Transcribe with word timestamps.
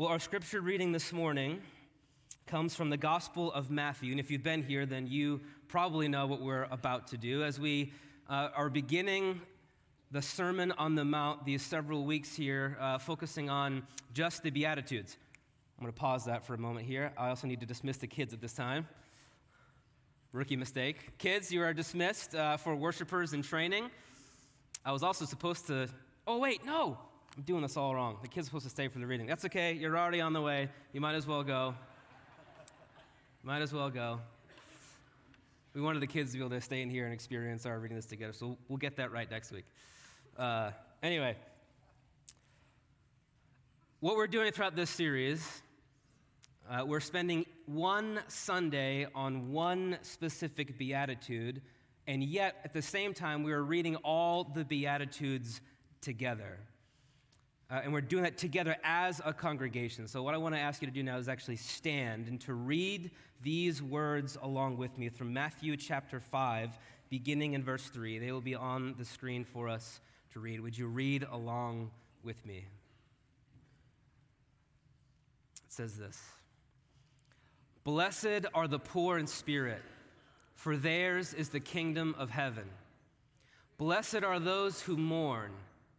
Well, 0.00 0.08
our 0.08 0.18
scripture 0.18 0.62
reading 0.62 0.92
this 0.92 1.12
morning 1.12 1.60
comes 2.46 2.74
from 2.74 2.88
the 2.88 2.96
Gospel 2.96 3.52
of 3.52 3.70
Matthew. 3.70 4.12
And 4.12 4.18
if 4.18 4.30
you've 4.30 4.42
been 4.42 4.62
here, 4.62 4.86
then 4.86 5.06
you 5.06 5.42
probably 5.68 6.08
know 6.08 6.26
what 6.26 6.40
we're 6.40 6.66
about 6.70 7.08
to 7.08 7.18
do. 7.18 7.44
As 7.44 7.60
we 7.60 7.92
uh, 8.26 8.48
are 8.56 8.70
beginning 8.70 9.42
the 10.10 10.22
Sermon 10.22 10.72
on 10.78 10.94
the 10.94 11.04
Mount 11.04 11.44
these 11.44 11.60
several 11.60 12.06
weeks 12.06 12.34
here, 12.34 12.78
uh, 12.80 12.96
focusing 12.96 13.50
on 13.50 13.82
just 14.14 14.42
the 14.42 14.48
Beatitudes. 14.48 15.18
I'm 15.78 15.84
going 15.84 15.92
to 15.92 16.00
pause 16.00 16.24
that 16.24 16.46
for 16.46 16.54
a 16.54 16.58
moment 16.58 16.86
here. 16.86 17.12
I 17.18 17.28
also 17.28 17.46
need 17.46 17.60
to 17.60 17.66
dismiss 17.66 17.98
the 17.98 18.06
kids 18.06 18.32
at 18.32 18.40
this 18.40 18.54
time. 18.54 18.88
Rookie 20.32 20.56
mistake. 20.56 21.18
Kids, 21.18 21.52
you 21.52 21.60
are 21.60 21.74
dismissed 21.74 22.34
uh, 22.34 22.56
for 22.56 22.74
worshipers 22.74 23.34
in 23.34 23.42
training. 23.42 23.90
I 24.82 24.92
was 24.92 25.02
also 25.02 25.26
supposed 25.26 25.66
to. 25.66 25.90
Oh, 26.26 26.38
wait, 26.38 26.64
no. 26.64 26.96
I'm 27.36 27.42
doing 27.44 27.62
this 27.62 27.76
all 27.76 27.94
wrong. 27.94 28.18
The 28.22 28.28
kid's 28.28 28.46
are 28.46 28.48
supposed 28.48 28.64
to 28.64 28.70
stay 28.70 28.88
for 28.88 28.98
the 28.98 29.06
reading. 29.06 29.26
That's 29.26 29.44
okay. 29.44 29.72
You're 29.72 29.96
already 29.96 30.20
on 30.20 30.32
the 30.32 30.40
way. 30.40 30.68
You 30.92 31.00
might 31.00 31.14
as 31.14 31.26
well 31.26 31.42
go. 31.42 31.74
Might 33.42 33.62
as 33.62 33.72
well 33.72 33.88
go. 33.88 34.20
We 35.72 35.80
wanted 35.80 36.02
the 36.02 36.08
kids 36.08 36.32
to 36.32 36.38
be 36.38 36.44
able 36.44 36.50
to 36.50 36.60
stay 36.60 36.82
in 36.82 36.90
here 36.90 37.04
and 37.04 37.14
experience 37.14 37.64
our 37.64 37.78
reading 37.78 37.96
this 37.96 38.06
together, 38.06 38.32
so 38.32 38.58
we'll 38.68 38.78
get 38.78 38.96
that 38.96 39.12
right 39.12 39.30
next 39.30 39.52
week. 39.52 39.64
Uh, 40.36 40.72
anyway, 41.02 41.36
what 44.00 44.16
we're 44.16 44.26
doing 44.26 44.50
throughout 44.50 44.74
this 44.74 44.90
series, 44.90 45.62
uh, 46.68 46.84
we're 46.84 46.98
spending 46.98 47.46
one 47.66 48.18
Sunday 48.26 49.06
on 49.14 49.52
one 49.52 49.98
specific 50.02 50.76
beatitude, 50.76 51.62
and 52.08 52.24
yet 52.24 52.56
at 52.64 52.72
the 52.72 52.82
same 52.82 53.14
time, 53.14 53.44
we 53.44 53.52
are 53.52 53.62
reading 53.62 53.94
all 53.96 54.42
the 54.42 54.64
beatitudes 54.64 55.60
together. 56.00 56.58
Uh, 57.70 57.80
and 57.84 57.92
we're 57.92 58.00
doing 58.00 58.24
that 58.24 58.36
together 58.36 58.76
as 58.82 59.20
a 59.24 59.32
congregation. 59.32 60.08
So, 60.08 60.24
what 60.24 60.34
I 60.34 60.38
want 60.38 60.56
to 60.56 60.60
ask 60.60 60.82
you 60.82 60.88
to 60.88 60.94
do 60.94 61.04
now 61.04 61.18
is 61.18 61.28
actually 61.28 61.56
stand 61.56 62.26
and 62.26 62.40
to 62.40 62.54
read 62.54 63.12
these 63.42 63.80
words 63.80 64.36
along 64.42 64.76
with 64.76 64.98
me 64.98 65.08
from 65.08 65.32
Matthew 65.32 65.76
chapter 65.76 66.18
5, 66.18 66.76
beginning 67.10 67.52
in 67.52 67.62
verse 67.62 67.84
3. 67.84 68.18
They 68.18 68.32
will 68.32 68.40
be 68.40 68.56
on 68.56 68.96
the 68.98 69.04
screen 69.04 69.44
for 69.44 69.68
us 69.68 70.00
to 70.32 70.40
read. 70.40 70.60
Would 70.60 70.76
you 70.76 70.88
read 70.88 71.24
along 71.30 71.92
with 72.24 72.44
me? 72.44 72.66
It 75.64 75.72
says 75.72 75.96
this 75.96 76.20
Blessed 77.84 78.46
are 78.52 78.66
the 78.66 78.80
poor 78.80 79.16
in 79.16 79.28
spirit, 79.28 79.82
for 80.56 80.76
theirs 80.76 81.34
is 81.34 81.50
the 81.50 81.60
kingdom 81.60 82.16
of 82.18 82.30
heaven. 82.30 82.68
Blessed 83.78 84.24
are 84.24 84.40
those 84.40 84.82
who 84.82 84.96
mourn 84.96 85.52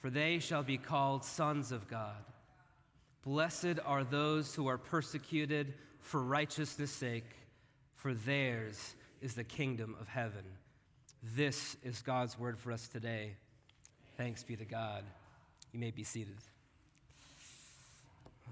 for 0.00 0.10
they 0.10 0.38
shall 0.38 0.62
be 0.62 0.78
called 0.78 1.24
sons 1.24 1.72
of 1.72 1.88
God. 1.88 2.24
Blessed 3.22 3.78
are 3.84 4.02
those 4.02 4.54
who 4.54 4.66
are 4.66 4.78
persecuted 4.78 5.74
for 6.00 6.22
righteousness' 6.22 6.90
sake, 6.90 7.36
for 7.96 8.14
theirs 8.14 8.94
is 9.20 9.34
the 9.34 9.44
kingdom 9.44 9.94
of 10.00 10.08
heaven. 10.08 10.44
This 11.36 11.76
is 11.84 12.00
God's 12.00 12.38
word 12.38 12.58
for 12.58 12.72
us 12.72 12.88
today. 12.88 13.36
Thanks 14.16 14.42
be 14.42 14.56
to 14.56 14.64
God. 14.64 15.04
You 15.72 15.78
may 15.78 15.90
be 15.90 16.02
seated. 16.02 16.38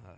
Uh, 0.07 0.11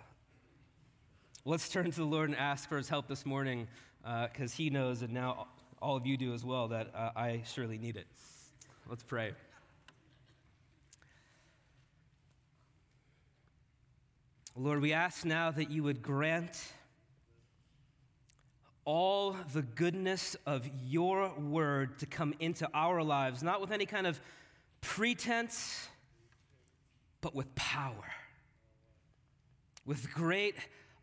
let's 1.44 1.69
turn 1.69 1.88
to 1.88 1.97
the 1.97 2.04
Lord 2.04 2.28
and 2.28 2.38
ask 2.38 2.69
for 2.69 2.77
his 2.77 2.88
help 2.88 3.06
this 3.06 3.25
morning 3.25 3.69
because 4.03 4.53
uh, 4.53 4.56
he 4.56 4.69
knows, 4.69 5.03
and 5.03 5.12
now 5.12 5.47
all 5.81 5.97
of 5.97 6.06
you 6.06 6.16
do 6.16 6.34
as 6.34 6.44
well, 6.44 6.69
that 6.69 6.91
uh, 6.93 7.10
I 7.15 7.43
surely 7.47 7.78
need 7.78 7.97
it. 7.97 8.06
Let's 8.88 9.04
pray. 9.04 9.33
Lord, 14.62 14.82
we 14.82 14.93
ask 14.93 15.25
now 15.25 15.50
that 15.53 15.71
you 15.71 15.82
would 15.84 16.03
grant 16.03 16.62
all 18.84 19.34
the 19.54 19.62
goodness 19.62 20.37
of 20.44 20.69
your 20.87 21.32
word 21.38 21.98
to 22.00 22.06
come 22.06 22.34
into 22.41 22.69
our 22.75 23.03
lives, 23.03 23.43
not 23.43 23.62
with 23.62 23.71
any 23.71 23.87
kind 23.87 24.06
of 24.06 24.21
pretense, 24.82 25.88
but 27.22 27.34
with 27.34 27.54
power. 27.54 28.12
With 29.87 30.12
great 30.12 30.56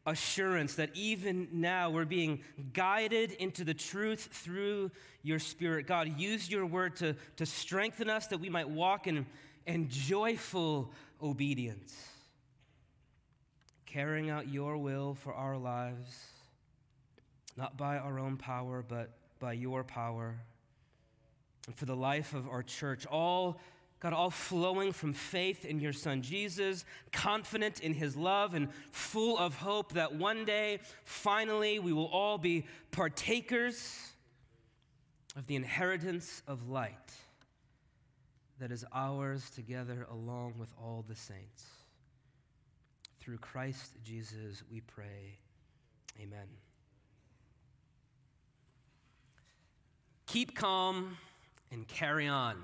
assurance 0.06 0.76
that 0.76 0.92
even 0.94 1.48
now 1.52 1.90
we're 1.90 2.06
being 2.06 2.42
guided 2.74 3.32
into 3.32 3.64
the 3.64 3.74
truth 3.74 4.30
through 4.32 4.92
your 5.24 5.40
Spirit. 5.40 5.88
God, 5.88 6.20
use 6.20 6.48
your 6.48 6.68
word 6.68 6.96
to, 6.98 7.16
to 7.38 7.48
strengthen 7.48 8.08
us 8.08 8.28
that 8.28 8.40
we 8.40 8.50
might 8.50 8.70
walk 8.70 9.08
in, 9.08 9.26
in 9.66 9.90
joyful 9.90 10.92
obedience 11.24 12.17
carrying 13.98 14.30
out 14.30 14.48
your 14.48 14.78
will 14.78 15.16
for 15.16 15.34
our 15.34 15.58
lives, 15.58 16.28
not 17.56 17.76
by 17.78 17.98
our 17.98 18.20
own 18.20 18.38
power, 18.38 18.86
but 18.88 19.10
by 19.40 19.54
your 19.54 19.84
power. 19.84 20.36
And 21.66 21.76
for 21.76 21.86
the 21.86 21.96
life 21.96 22.36
of 22.36 22.48
our 22.48 22.62
church, 22.62 23.08
all 23.08 23.60
God, 24.00 24.14
all 24.14 24.30
flowing 24.30 24.92
from 24.92 25.14
faith 25.14 25.66
in 25.66 25.80
your 25.80 25.94
Son 25.94 26.22
Jesus, 26.22 26.86
confident 27.12 27.80
in 27.80 27.96
his 27.96 28.16
love 28.16 28.54
and 28.54 28.68
full 28.92 29.36
of 29.36 29.56
hope 29.56 29.94
that 29.94 30.14
one 30.14 30.46
day, 30.46 30.78
finally, 31.04 31.80
we 31.80 31.92
will 31.92 32.06
all 32.06 32.38
be 32.38 32.68
partakers 32.92 34.00
of 35.36 35.48
the 35.48 35.56
inheritance 35.56 36.44
of 36.48 36.70
light 36.70 36.94
that 38.60 38.72
is 38.72 38.86
ours 38.94 39.50
together 39.50 40.06
along 40.12 40.54
with 40.60 40.72
all 40.80 41.04
the 41.10 41.16
saints. 41.16 41.66
Through 43.28 43.40
Christ 43.40 43.92
Jesus, 44.06 44.64
we 44.72 44.80
pray. 44.80 45.38
Amen. 46.18 46.48
Keep 50.28 50.56
calm 50.56 51.18
and 51.70 51.86
carry 51.90 52.26
on. 52.26 52.56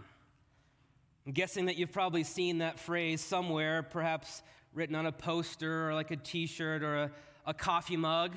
I'm 1.25 1.33
guessing 1.33 1.65
that 1.65 1.75
you've 1.75 1.91
probably 1.91 2.23
seen 2.23 2.59
that 2.59 2.79
phrase 2.79 3.19
somewhere, 3.19 3.83
perhaps 3.83 4.41
written 4.73 4.95
on 4.95 5.05
a 5.05 5.11
poster 5.11 5.89
or 5.89 5.93
like 5.93 6.11
a 6.11 6.15
t 6.15 6.47
shirt 6.47 6.81
or 6.81 6.95
a, 6.95 7.11
a, 7.45 7.53
coffee 7.53 7.97
mug. 7.97 8.31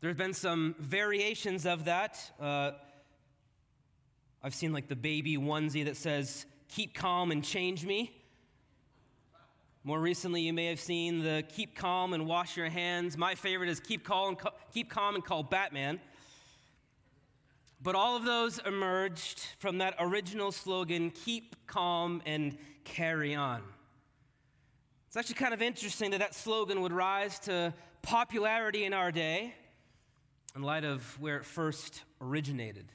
There's 0.00 0.16
been 0.16 0.32
some 0.32 0.74
variations 0.78 1.66
of 1.66 1.84
that. 1.84 2.18
Uh, 2.40 2.70
I've 4.42 4.54
seen 4.54 4.72
like 4.72 4.88
the 4.88 4.96
baby 4.96 5.36
onesie 5.36 5.84
that 5.84 5.98
says, 5.98 6.46
Keep 6.70 6.94
calm 6.94 7.30
and 7.30 7.44
change 7.44 7.84
me. 7.84 8.15
More 9.86 10.00
recently, 10.00 10.40
you 10.40 10.52
may 10.52 10.66
have 10.66 10.80
seen 10.80 11.22
the 11.22 11.44
keep 11.48 11.76
calm 11.76 12.12
and 12.12 12.26
wash 12.26 12.56
your 12.56 12.68
hands. 12.68 13.16
My 13.16 13.36
favorite 13.36 13.68
is 13.68 13.78
keep, 13.78 14.02
calm, 14.02 14.36
keep 14.74 14.90
calm 14.90 15.14
and 15.14 15.24
call 15.24 15.44
Batman. 15.44 16.00
But 17.80 17.94
all 17.94 18.16
of 18.16 18.24
those 18.24 18.58
emerged 18.66 19.46
from 19.60 19.78
that 19.78 19.94
original 20.00 20.50
slogan 20.50 21.12
keep 21.12 21.54
calm 21.68 22.20
and 22.26 22.58
carry 22.82 23.36
on. 23.36 23.62
It's 25.06 25.16
actually 25.16 25.36
kind 25.36 25.54
of 25.54 25.62
interesting 25.62 26.10
that 26.10 26.18
that 26.18 26.34
slogan 26.34 26.80
would 26.80 26.92
rise 26.92 27.38
to 27.40 27.72
popularity 28.02 28.86
in 28.86 28.92
our 28.92 29.12
day 29.12 29.54
in 30.56 30.62
light 30.62 30.84
of 30.84 31.16
where 31.20 31.36
it 31.36 31.44
first 31.44 32.02
originated. 32.20 32.90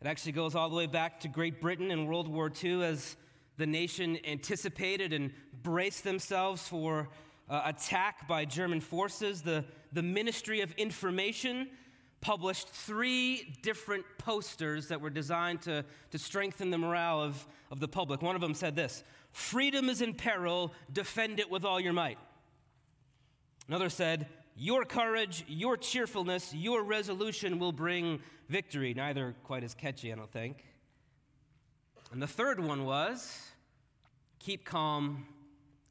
It 0.00 0.06
actually 0.06 0.30
goes 0.30 0.54
all 0.54 0.68
the 0.68 0.76
way 0.76 0.86
back 0.86 1.18
to 1.22 1.28
Great 1.28 1.60
Britain 1.60 1.90
in 1.90 2.06
World 2.06 2.28
War 2.28 2.52
II 2.62 2.84
as 2.84 3.16
the 3.58 3.66
nation 3.66 4.18
anticipated 4.24 5.12
and 5.12 5.32
braced 5.62 6.04
themselves 6.04 6.66
for 6.66 7.08
uh, 7.50 7.62
attack 7.66 8.26
by 8.26 8.44
German 8.44 8.80
forces. 8.80 9.42
The, 9.42 9.64
the 9.92 10.02
Ministry 10.02 10.60
of 10.60 10.72
Information 10.72 11.68
published 12.20 12.68
three 12.68 13.56
different 13.62 14.04
posters 14.18 14.88
that 14.88 15.00
were 15.00 15.10
designed 15.10 15.62
to, 15.62 15.84
to 16.10 16.18
strengthen 16.18 16.70
the 16.70 16.78
morale 16.78 17.20
of, 17.20 17.46
of 17.70 17.80
the 17.80 17.88
public. 17.88 18.22
One 18.22 18.34
of 18.34 18.40
them 18.40 18.54
said 18.54 18.76
this 18.76 19.02
Freedom 19.32 19.88
is 19.88 20.02
in 20.02 20.14
peril, 20.14 20.72
defend 20.92 21.40
it 21.40 21.50
with 21.50 21.64
all 21.64 21.80
your 21.80 21.92
might. 21.92 22.18
Another 23.68 23.90
said, 23.90 24.26
Your 24.56 24.84
courage, 24.84 25.44
your 25.46 25.76
cheerfulness, 25.76 26.54
your 26.54 26.82
resolution 26.82 27.58
will 27.58 27.72
bring 27.72 28.20
victory. 28.48 28.94
Neither 28.94 29.34
quite 29.44 29.64
as 29.64 29.74
catchy, 29.74 30.12
I 30.12 30.16
don't 30.16 30.32
think. 30.32 30.64
And 32.12 32.22
the 32.22 32.26
third 32.26 32.60
one 32.60 32.84
was, 32.84 33.48
Keep 34.38 34.64
calm 34.64 35.26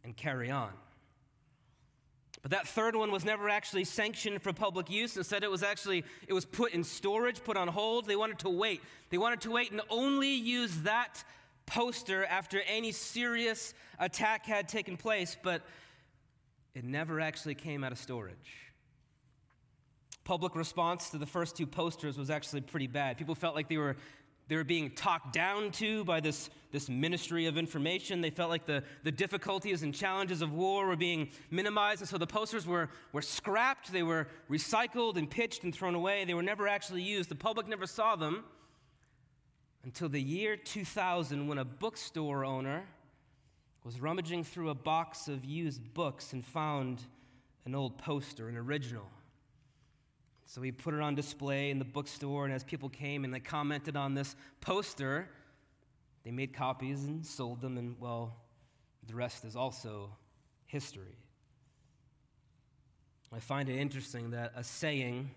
and 0.04 0.16
carry 0.16 0.50
on. 0.50 0.72
But 2.42 2.52
that 2.52 2.68
third 2.68 2.96
one 2.96 3.12
was 3.12 3.26
never 3.26 3.50
actually 3.50 3.84
sanctioned 3.84 4.42
for 4.42 4.54
public 4.54 4.90
use. 4.90 5.18
Instead, 5.18 5.44
it 5.44 5.52
was 5.52 5.64
actually 5.64 6.06
it 6.28 6.34
was 6.34 6.46
put 6.46 6.72
in 6.72 6.84
storage, 6.84 7.44
put 7.44 7.58
on 7.58 7.68
hold. 7.68 8.06
They 8.06 8.16
wanted 8.16 8.40
to 8.40 8.50
wait. 8.50 8.82
They 9.10 9.18
wanted 9.18 9.42
to 9.42 9.52
wait 9.52 9.72
and 9.72 9.82
only 9.90 10.34
use 10.34 10.84
that 10.84 11.24
poster 11.66 12.24
after 12.26 12.62
any 12.68 12.94
serious 12.94 13.74
attack 14.00 14.46
had 14.46 14.70
taken 14.70 14.96
place, 14.96 15.36
but 15.44 15.62
it 16.74 16.86
never 16.86 17.20
actually 17.20 17.56
came 17.56 17.84
out 17.84 17.92
of 17.92 17.98
storage. 17.98 18.72
Public 20.24 20.56
response 20.56 21.10
to 21.10 21.18
the 21.18 21.26
first 21.26 21.58
two 21.58 21.68
posters 21.68 22.18
was 22.18 22.30
actually 22.30 22.62
pretty 22.62 22.88
bad. 22.88 23.18
People 23.18 23.36
felt 23.36 23.56
like 23.56 23.68
they 23.68 23.78
were 23.78 23.98
they 24.48 24.56
were 24.56 24.64
being 24.64 24.92
talked 24.92 25.34
down 25.34 25.72
to 25.74 26.06
by 26.06 26.20
this, 26.20 26.50
this 26.72 26.90
ministry 26.90 27.48
of 27.48 27.58
information. 27.58 28.22
They 28.22 28.30
felt 28.30 28.50
like 28.50 28.66
the, 28.66 28.84
the 29.04 29.12
difficulties 29.12 29.84
and 29.84 29.94
challenges 29.94 30.42
of 30.42 30.54
war 30.54 30.88
were 30.88 30.96
being 30.96 31.30
minimized. 31.52 32.02
And 32.02 32.10
so 32.10 32.18
the 32.18 32.28
posters 32.28 32.66
were, 32.66 32.90
were 33.12 33.22
scrapped, 33.22 33.92
they 33.92 34.04
were 34.04 34.28
recycled 34.50 35.18
and 35.18 35.30
pitched 35.30 35.64
and 35.64 35.76
thrown 35.76 35.96
away. 35.96 36.24
They 36.24 36.34
were 36.34 36.44
never 36.44 36.68
actually 36.68 37.02
used. 37.02 37.30
The 37.30 37.36
public 37.36 37.68
never 37.68 37.86
saw 37.86 38.16
them 38.16 38.46
until 39.84 40.10
the 40.10 40.22
year 40.22 40.56
2000 40.56 41.48
when 41.48 41.58
a 41.58 41.66
bookstore 41.66 42.46
owner 42.46 42.86
was 43.84 44.00
rummaging 44.02 44.44
through 44.44 44.70
a 44.70 44.76
box 44.76 45.28
of 45.28 45.46
used 45.46 45.94
books 45.94 46.34
and 46.34 46.44
found 46.44 47.04
an 47.66 47.76
old 47.76 47.98
poster, 47.98 48.48
an 48.50 48.58
original. 48.58 49.10
So 50.50 50.62
we 50.62 50.72
put 50.72 50.94
it 50.94 51.02
on 51.02 51.14
display 51.14 51.72
in 51.72 51.78
the 51.78 51.86
bookstore, 51.86 52.46
and 52.46 52.54
as 52.54 52.64
people 52.64 52.88
came 52.88 53.26
and 53.26 53.34
they 53.34 53.42
commented 53.42 53.98
on 53.98 54.14
this 54.14 54.34
poster, 54.62 55.28
they 56.24 56.32
made 56.32 56.54
copies 56.54 57.04
and 57.04 57.26
sold 57.26 57.60
them, 57.60 57.78
and 57.78 57.98
well, 58.00 58.34
the 59.06 59.14
rest 59.14 59.44
is 59.44 59.58
also 59.58 60.10
history. 60.66 61.18
I 63.36 63.40
find 63.40 63.68
it 63.68 63.78
interesting 63.78 64.32
that 64.32 64.54
a 64.56 64.64
saying, 64.64 65.32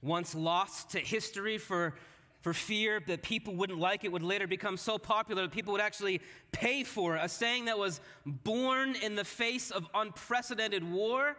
once 0.00 0.34
lost 0.34 0.90
to 0.92 0.98
history 0.98 1.58
for, 1.58 1.94
for 2.40 2.54
fear 2.54 3.02
that 3.06 3.20
people 3.22 3.54
wouldn't 3.54 3.78
like 3.78 4.02
it, 4.02 4.12
would 4.12 4.22
later 4.22 4.46
become 4.46 4.78
so 4.78 4.96
popular 4.96 5.42
that 5.42 5.52
people 5.52 5.72
would 5.72 5.82
actually 5.82 6.22
pay 6.52 6.84
for 6.84 7.16
it. 7.16 7.20
A 7.22 7.28
saying 7.28 7.66
that 7.66 7.78
was 7.78 8.00
born 8.24 8.96
in 8.96 9.14
the 9.14 9.24
face 9.24 9.70
of 9.70 9.86
unprecedented 9.92 10.90
war 10.90 11.36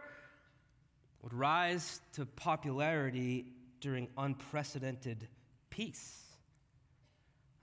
would 1.26 1.34
rise 1.34 2.00
to 2.12 2.24
popularity 2.24 3.46
during 3.80 4.06
unprecedented 4.16 5.26
peace. 5.70 6.22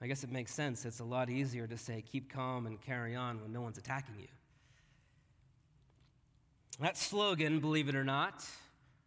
I 0.02 0.08
guess 0.08 0.26
it 0.26 0.30
makes 0.34 0.54
sense. 0.54 0.84
It's 0.84 1.00
a 1.00 1.06
lot 1.06 1.30
easier 1.30 1.66
to 1.68 1.78
say, 1.78 2.02
keep 2.02 2.30
calm 2.30 2.68
and 2.68 2.82
carry 2.82 3.16
on 3.16 3.42
when 3.42 3.54
no 3.54 3.62
one's 3.62 3.78
attacking 3.78 4.16
you. 4.20 4.28
That 6.82 6.98
slogan, 6.98 7.62
believe 7.62 7.88
it 7.88 7.96
or 7.96 8.04
not, 8.04 8.46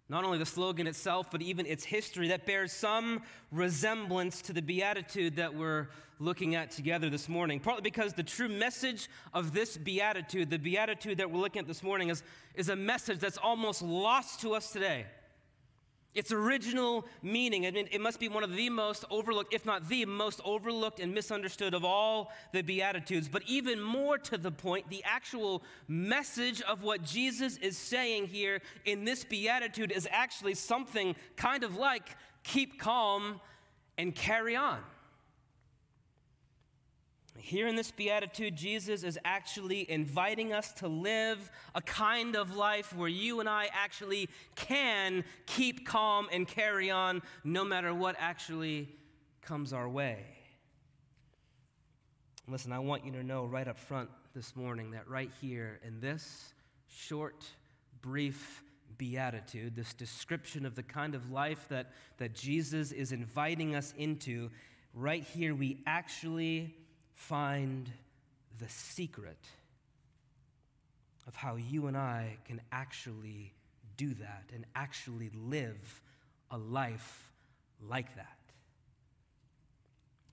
not 0.09 0.25
only 0.25 0.39
the 0.39 0.47
slogan 0.47 0.87
itself, 0.87 1.31
but 1.31 1.43
even 1.43 1.67
its 1.67 1.85
history, 1.85 2.29
that 2.29 2.47
bears 2.47 2.73
some 2.73 3.23
resemblance 3.51 4.41
to 4.43 4.53
the 4.53 4.63
beatitude 4.63 5.37
that 5.37 5.55
we're 5.55 5.89
looking 6.19 6.55
at 6.55 6.71
together 6.71 7.11
this 7.11 7.29
morning. 7.29 7.61
Partly 7.61 7.83
because 7.83 8.13
the 8.13 8.23
true 8.23 8.49
message 8.49 9.09
of 9.35 9.53
this 9.53 9.77
beatitude, 9.77 10.49
the 10.49 10.59
beatitude 10.59 11.19
that 11.19 11.31
we're 11.31 11.41
looking 11.41 11.61
at 11.61 11.67
this 11.67 11.83
morning, 11.83 12.09
is, 12.09 12.23
is 12.55 12.69
a 12.69 12.77
message 12.77 13.19
that's 13.19 13.37
almost 13.37 13.83
lost 13.83 14.41
to 14.41 14.55
us 14.55 14.71
today. 14.71 15.07
Its 16.17 16.33
original 16.33 17.05
meaning, 17.23 17.67
I 17.67 17.71
mean, 17.71 17.89
it 17.93 18.01
must 18.01 18.19
be 18.19 18.29
one 18.29 18.43
of 18.43 18.57
the 18.57 18.71
most 18.71 19.05
overlooked, 19.11 19.53
if 19.53 19.67
not 19.67 19.87
the 19.87 20.07
most 20.07 20.41
overlooked 20.47 20.99
and 20.99 21.13
misunderstood 21.13 21.75
of 21.75 21.85
all 21.85 22.33
the 22.53 22.63
Beatitudes. 22.63 23.29
But 23.29 23.43
even 23.47 23.83
more 23.83 24.17
to 24.17 24.39
the 24.39 24.51
point, 24.51 24.89
the 24.89 25.05
actual 25.05 25.63
message 25.89 26.63
of 26.63 26.83
what 26.83 27.05
Jesus 27.05 27.59
is 27.59 27.77
saying 27.77 28.29
here 28.29 28.63
in 28.87 29.05
this 29.05 29.25
Beatitude 29.25 29.93
is 29.93 30.09
actually 30.11 30.55
something 30.55 31.15
kind 31.37 31.63
of 31.63 31.77
like 31.77 32.17
keep 32.43 32.81
calm 32.81 33.39
and 33.99 34.15
carry 34.15 34.57
on. 34.57 34.79
Here 37.39 37.69
in 37.69 37.77
this 37.77 37.91
beatitude, 37.91 38.57
Jesus 38.57 39.03
is 39.03 39.19
actually 39.25 39.91
inviting 39.91 40.53
us 40.53 40.73
to 40.75 40.89
live 40.89 41.51
a 41.75 41.81
kind 41.81 42.37
of 42.37 42.57
life 42.57 42.95
where 42.95 43.09
you 43.09 43.41
and 43.41 43.49
I 43.49 43.69
actually 43.73 44.29
can 44.55 45.25
keep 45.47 45.87
calm 45.87 46.29
and 46.33 46.47
carry 46.47 46.91
on 46.91 47.23
no 47.45 47.65
matter 47.65 47.95
what 47.95 48.17
actually 48.19 48.89
comes 49.43 49.73
our 49.73 49.89
way. 49.89 50.25
Listen, 52.49 52.73
I 52.73 52.79
want 52.79 53.05
you 53.05 53.13
to 53.13 53.23
know 53.23 53.45
right 53.45 53.67
up 53.67 53.79
front 53.79 54.09
this 54.35 54.55
morning 54.55 54.93
that 54.93 55.09
right 55.09 55.31
here 55.41 55.81
in 55.85 56.01
this 56.01 56.55
short, 56.89 57.45
brief 58.03 58.63
beatitude, 58.99 59.75
this 59.77 59.95
description 59.95 60.65
of 60.65 60.75
the 60.75 60.83
kind 60.83 61.15
of 61.15 61.31
life 61.31 61.67
that, 61.69 61.93
that 62.19 62.35
Jesus 62.35 62.93
is 62.93 63.13
inviting 63.13 63.75
us 63.75 63.95
into, 63.97 64.51
right 64.95 65.23
here 65.23 65.55
we 65.55 65.79
actually 65.87 66.75
find 67.17 67.91
the 68.59 68.69
secret 68.69 69.39
of 71.27 71.35
how 71.35 71.57
you 71.57 71.89
and 71.89 71.97
I 71.97 72.37
can 72.45 72.61
actually 72.71 73.53
do 73.97 74.15
that 74.15 74.45
and 74.55 74.65
actually 74.77 75.31
live 75.35 76.03
a 76.51 76.59
life 76.59 77.33
like 77.89 78.15
that. 78.15 78.37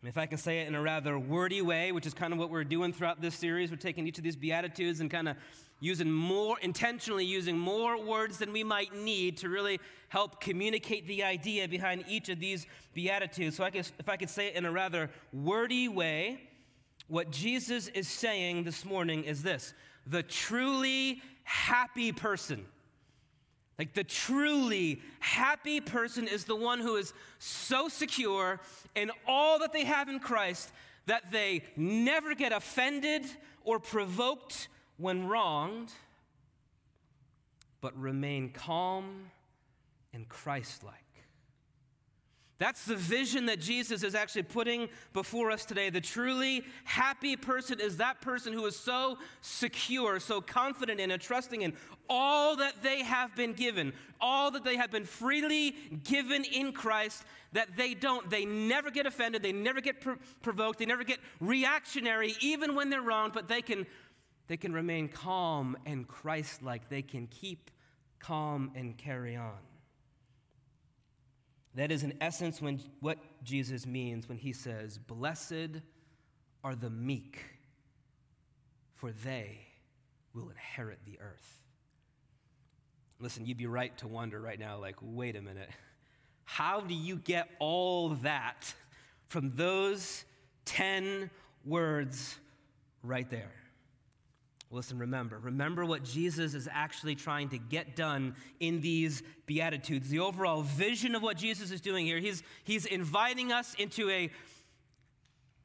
And 0.02 0.10
if 0.10 0.18
I 0.18 0.26
can 0.26 0.38
say 0.38 0.60
it 0.60 0.68
in 0.68 0.76
a 0.76 0.82
rather 0.82 1.18
wordy 1.18 1.62
way, 1.62 1.94
which 1.94 2.06
is 2.06 2.14
kind 2.14 2.34
of 2.34 2.38
what 2.38 2.50
we're 2.50 2.66
doing 2.66 2.92
throughout 2.92 3.22
this 3.22 3.36
series, 3.36 3.72
we're 3.72 3.78
taking 3.78 4.06
each 4.06 4.18
of 4.18 4.24
these 4.26 4.36
Beatitudes 4.36 5.00
and 5.00 5.10
kind 5.10 5.30
of 5.30 5.38
using 5.80 6.12
more, 6.12 6.58
intentionally 6.62 7.26
using 7.26 7.58
more 7.58 8.04
words 8.04 8.38
than 8.38 8.52
we 8.52 8.64
might 8.64 8.94
need 8.94 9.38
to 9.38 9.50
really 9.50 9.80
help 10.10 10.42
communicate 10.42 11.08
the 11.08 11.24
idea 11.24 11.68
behind 11.68 12.04
each 12.08 12.28
of 12.28 12.40
these 12.40 12.68
Beatitudes. 12.94 13.56
So 13.56 13.64
I 13.64 13.70
if 13.70 14.10
I 14.10 14.18
could 14.18 14.30
say 14.30 14.48
it 14.48 14.56
in 14.56 14.66
a 14.66 14.72
rather 14.72 15.10
wordy 15.32 15.88
way, 15.88 16.42
what 17.08 17.32
Jesus 17.32 17.88
is 17.90 18.08
saying 18.08 18.64
this 18.64 18.86
morning 18.86 19.24
is 19.24 19.44
this 19.44 19.74
the 20.06 20.24
truly 20.24 21.22
happy 21.44 22.12
person. 22.12 22.66
Like 23.80 23.94
the 23.94 24.04
truly 24.04 25.02
happy 25.20 25.82
person 25.82 26.28
is 26.28 26.46
the 26.46 26.56
one 26.56 26.80
who 26.80 26.96
is 26.96 27.14
so 27.40 27.90
secure 27.90 28.60
in 28.96 29.12
all 29.28 29.60
that 29.60 29.74
they 29.74 29.84
have 29.84 30.10
in 30.10 30.20
Christ 30.20 30.72
that 31.06 31.32
they 31.32 31.64
never 31.76 32.36
get 32.36 32.52
offended 32.52 33.24
or 33.64 33.80
provoked 33.80 34.68
when 34.98 35.28
wronged, 35.28 35.92
but 37.82 37.98
remain 38.00 38.52
calm 38.52 39.32
and 40.14 40.30
Christ 40.30 40.84
like. 40.84 41.03
That's 42.64 42.86
the 42.86 42.96
vision 42.96 43.48
that 43.48 43.60
Jesus 43.60 44.04
is 44.04 44.16
actually 44.16 44.44
putting 44.44 44.88
before 45.12 45.52
us 45.52 45.66
today. 45.66 45.90
The 45.90 46.00
truly 46.00 46.64
happy 46.86 47.36
person 47.36 47.82
is 47.82 47.98
that 47.98 48.22
person 48.22 48.54
who 48.54 48.66
is 48.68 48.78
so 48.78 49.18
secure, 49.42 50.18
so 50.22 50.40
confident 50.40 51.02
in 51.02 51.12
and 51.12 51.22
trusting 51.22 51.62
in 51.62 51.74
all 52.08 52.56
that 52.56 52.82
they 52.82 53.04
have 53.04 53.36
been 53.36 53.52
given, 53.52 53.92
all 54.22 54.50
that 54.52 54.64
they 54.64 54.78
have 54.78 54.92
been 54.92 55.04
freely 55.04 55.76
given 56.06 56.46
in 56.46 56.72
Christ, 56.72 57.26
that 57.52 57.76
they 57.76 57.94
don't, 57.94 58.30
they 58.30 58.46
never 58.46 58.92
get 58.92 59.06
offended, 59.06 59.44
they 59.44 59.52
never 59.52 59.82
get 59.82 60.00
pr- 60.00 60.14
provoked, 60.42 60.80
they 60.80 60.86
never 60.86 61.04
get 61.04 61.20
reactionary, 61.42 62.34
even 62.40 62.76
when 62.76 62.90
they're 62.90 63.02
wrong, 63.02 63.32
but 63.34 63.50
they 63.50 63.62
can, 63.62 63.86
they 64.48 64.56
can 64.56 64.72
remain 64.72 65.10
calm 65.10 65.76
and 65.86 66.08
Christ 66.08 66.64
like. 66.64 66.88
They 66.88 67.02
can 67.02 67.28
keep 67.28 67.72
calm 68.20 68.72
and 68.74 68.98
carry 68.98 69.36
on. 69.36 69.73
That 71.76 71.92
is, 71.92 72.04
in 72.04 72.14
essence, 72.22 72.62
when, 72.62 72.80
what 73.00 73.18
Jesus 73.44 73.86
means 73.86 74.30
when 74.30 74.38
he 74.38 74.54
says, 74.54 74.98
Blessed 74.98 75.82
are 76.64 76.76
the 76.76 76.90
meek, 76.90 77.40
for 78.96 79.12
they 79.12 79.60
will 80.34 80.50
inherit 80.50 81.00
the 81.06 81.20
earth. 81.20 81.60
Listen, 83.20 83.46
you'd 83.46 83.58
be 83.58 83.68
right 83.68 83.98
to 84.00 84.08
wonder 84.08 84.40
right 84.40 84.60
now, 84.60 84.78
like, 84.78 84.98
wait 85.02 85.36
a 85.36 85.42
minute. 85.42 85.70
How 86.44 86.82
do 86.82 86.94
you 86.94 87.16
get 87.16 87.50
all 87.60 88.10
that 88.10 88.74
from 89.30 89.56
those 89.56 90.26
10 90.66 91.30
words 91.66 92.38
right 93.02 93.30
there? 93.30 93.52
Listen, 94.74 94.98
remember. 94.98 95.38
Remember 95.38 95.86
what 95.86 96.04
Jesus 96.04 96.56
is 96.56 96.68
actually 96.72 97.14
trying 97.14 97.50
to 97.50 97.60
get 97.60 97.96
done 97.96 98.36
in 98.60 98.82
these 98.82 99.22
Beatitudes. 99.46 100.10
The 100.10 100.18
overall 100.18 100.64
vision 100.64 101.14
of 101.14 101.22
what 101.22 101.38
Jesus 101.38 101.70
is 101.70 101.80
doing 101.80 102.08
here. 102.08 102.18
He's, 102.18 102.42
he's 102.64 102.88
inviting 102.88 103.52
us 103.52 103.76
into 103.76 104.10
a, 104.10 104.32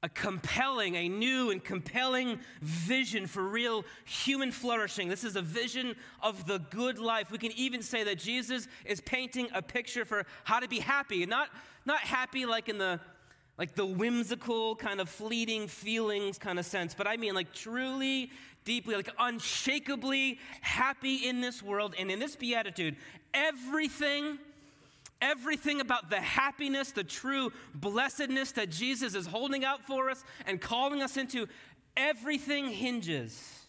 a 0.03 0.11
compelling, 0.11 0.95
a 0.95 1.09
new 1.09 1.51
and 1.51 1.65
compelling 1.65 2.39
vision 2.61 3.27
for 3.27 3.43
real 3.49 3.87
human 4.05 4.53
flourishing. 4.53 5.09
This 5.09 5.25
is 5.25 5.37
a 5.37 5.43
vision 5.43 5.97
of 6.23 6.47
the 6.47 6.59
good 6.59 6.99
life. 6.99 7.31
We 7.31 7.39
can 7.39 7.53
even 7.53 7.81
say 7.81 8.05
that 8.05 8.19
Jesus 8.19 8.69
is 8.85 9.01
painting 9.01 9.49
a 9.55 9.63
picture 9.63 10.05
for 10.05 10.27
how 10.45 10.61
to 10.61 10.69
be 10.69 10.81
happy. 10.81 11.23
and 11.23 11.31
Not, 11.31 11.49
not 11.87 12.01
happy 12.01 12.45
like 12.45 12.69
in 12.69 12.77
the 12.77 13.01
like 13.59 13.75
the 13.75 13.85
whimsical, 13.85 14.77
kind 14.77 15.01
of 15.01 15.09
fleeting 15.09 15.67
feelings 15.67 16.39
kind 16.39 16.61
of 16.61 16.65
sense, 16.65 16.95
but 16.95 17.09
I 17.09 17.17
mean 17.17 17.35
like 17.35 17.53
truly 17.53 18.31
deeply, 18.65 18.97
like 18.97 19.11
unshakably 19.19 20.39
happy 20.61 21.17
in 21.29 21.41
this 21.41 21.63
world. 21.63 21.95
And 21.99 22.11
in 22.11 22.19
this 22.19 22.37
beatitude, 22.37 22.97
everything, 23.33 24.39
everything 25.21 25.81
about 25.81 26.11
the 26.11 26.21
happiness, 26.21 26.93
the 26.93 27.05
true 27.05 27.53
blessedness 27.75 28.53
that 28.53 28.71
Jesus 28.71 29.15
is 29.15 29.27
holding 29.27 29.65
out 29.65 29.85
for 29.85 30.11
us 30.11 30.23
and 30.47 30.61
calling 30.61 31.03
us 31.03 31.17
into, 31.17 31.47
everything 31.97 32.69
hinges 32.69 33.67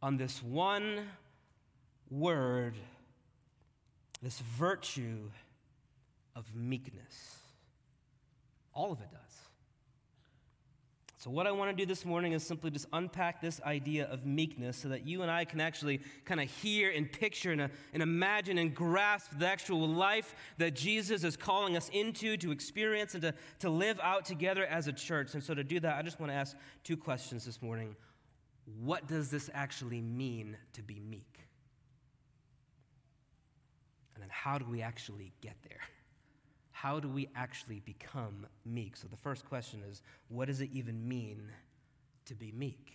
on 0.00 0.16
this 0.16 0.42
one 0.42 1.08
word, 2.10 2.74
this 4.22 4.38
virtue 4.40 5.30
of 6.36 6.54
meekness. 6.54 7.36
All 8.72 8.92
of 8.92 9.00
it 9.00 9.10
does. 9.10 9.47
So, 11.18 11.30
what 11.30 11.48
I 11.48 11.50
want 11.50 11.68
to 11.68 11.76
do 11.76 11.84
this 11.84 12.04
morning 12.04 12.30
is 12.30 12.44
simply 12.44 12.70
just 12.70 12.86
unpack 12.92 13.40
this 13.40 13.60
idea 13.62 14.06
of 14.06 14.24
meekness 14.24 14.76
so 14.76 14.90
that 14.90 15.04
you 15.04 15.22
and 15.22 15.30
I 15.32 15.44
can 15.44 15.60
actually 15.60 16.00
kind 16.24 16.40
of 16.40 16.48
hear 16.48 16.92
and 16.92 17.10
picture 17.10 17.50
and, 17.50 17.60
uh, 17.60 17.68
and 17.92 18.04
imagine 18.04 18.56
and 18.56 18.72
grasp 18.72 19.32
the 19.36 19.48
actual 19.48 19.88
life 19.88 20.36
that 20.58 20.76
Jesus 20.76 21.24
is 21.24 21.36
calling 21.36 21.76
us 21.76 21.88
into 21.92 22.36
to 22.36 22.52
experience 22.52 23.14
and 23.14 23.22
to, 23.22 23.34
to 23.58 23.68
live 23.68 23.98
out 24.00 24.26
together 24.26 24.64
as 24.64 24.86
a 24.86 24.92
church. 24.92 25.34
And 25.34 25.42
so, 25.42 25.54
to 25.54 25.64
do 25.64 25.80
that, 25.80 25.96
I 25.96 26.02
just 26.02 26.20
want 26.20 26.30
to 26.30 26.36
ask 26.36 26.56
two 26.84 26.96
questions 26.96 27.44
this 27.44 27.60
morning. 27.60 27.96
What 28.80 29.08
does 29.08 29.28
this 29.28 29.50
actually 29.52 30.00
mean 30.00 30.56
to 30.74 30.84
be 30.84 31.00
meek? 31.00 31.40
And 34.14 34.22
then, 34.22 34.30
how 34.30 34.56
do 34.56 34.66
we 34.66 34.82
actually 34.82 35.32
get 35.40 35.56
there? 35.64 35.80
how 36.82 37.00
do 37.00 37.08
we 37.08 37.28
actually 37.34 37.80
become 37.80 38.46
meek? 38.64 38.96
So 38.96 39.08
the 39.08 39.16
first 39.16 39.44
question 39.44 39.82
is 39.90 40.00
what 40.28 40.46
does 40.46 40.60
it 40.60 40.70
even 40.72 41.08
mean 41.08 41.50
to 42.26 42.34
be 42.34 42.52
meek? 42.52 42.92